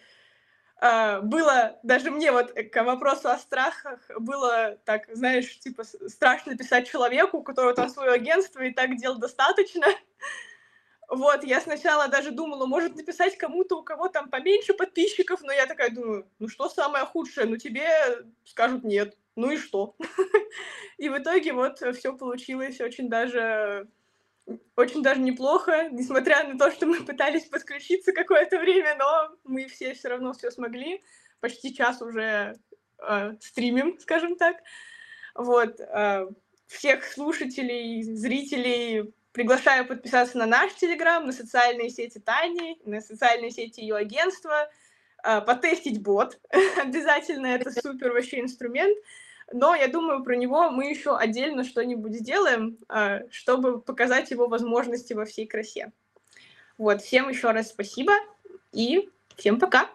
[0.81, 7.37] было, даже мне вот к вопросу о страхах, было так, знаешь, типа страшно писать человеку,
[7.37, 9.85] у которого там свое агентство, и так дел достаточно.
[11.07, 15.65] Вот, я сначала даже думала, может написать кому-то, у кого там поменьше подписчиков, но я
[15.67, 17.89] такая думаю, ну что самое худшее, ну тебе
[18.45, 19.95] скажут нет, ну и что?
[20.97, 23.89] И в итоге вот все получилось очень даже
[24.75, 29.93] очень даже неплохо, несмотря на то, что мы пытались подключиться какое-то время, но мы все
[29.93, 31.03] все равно все смогли.
[31.39, 32.55] Почти час уже
[32.99, 34.57] э, стримим, скажем так.
[35.35, 35.79] Вот.
[35.79, 36.27] Э,
[36.67, 43.81] всех слушателей, зрителей приглашаю подписаться на наш Телеграм, на социальные сети Тани, на социальные сети
[43.81, 44.69] ее агентства,
[45.23, 46.39] э, потестить бот.
[46.77, 48.97] Обязательно это супер вообще инструмент
[49.53, 55.13] но я думаю, про него мы еще отдельно что-нибудь сделаем, а, чтобы показать его возможности
[55.13, 55.91] во всей красе.
[56.77, 58.13] Вот, всем еще раз спасибо
[58.71, 59.89] и всем пока.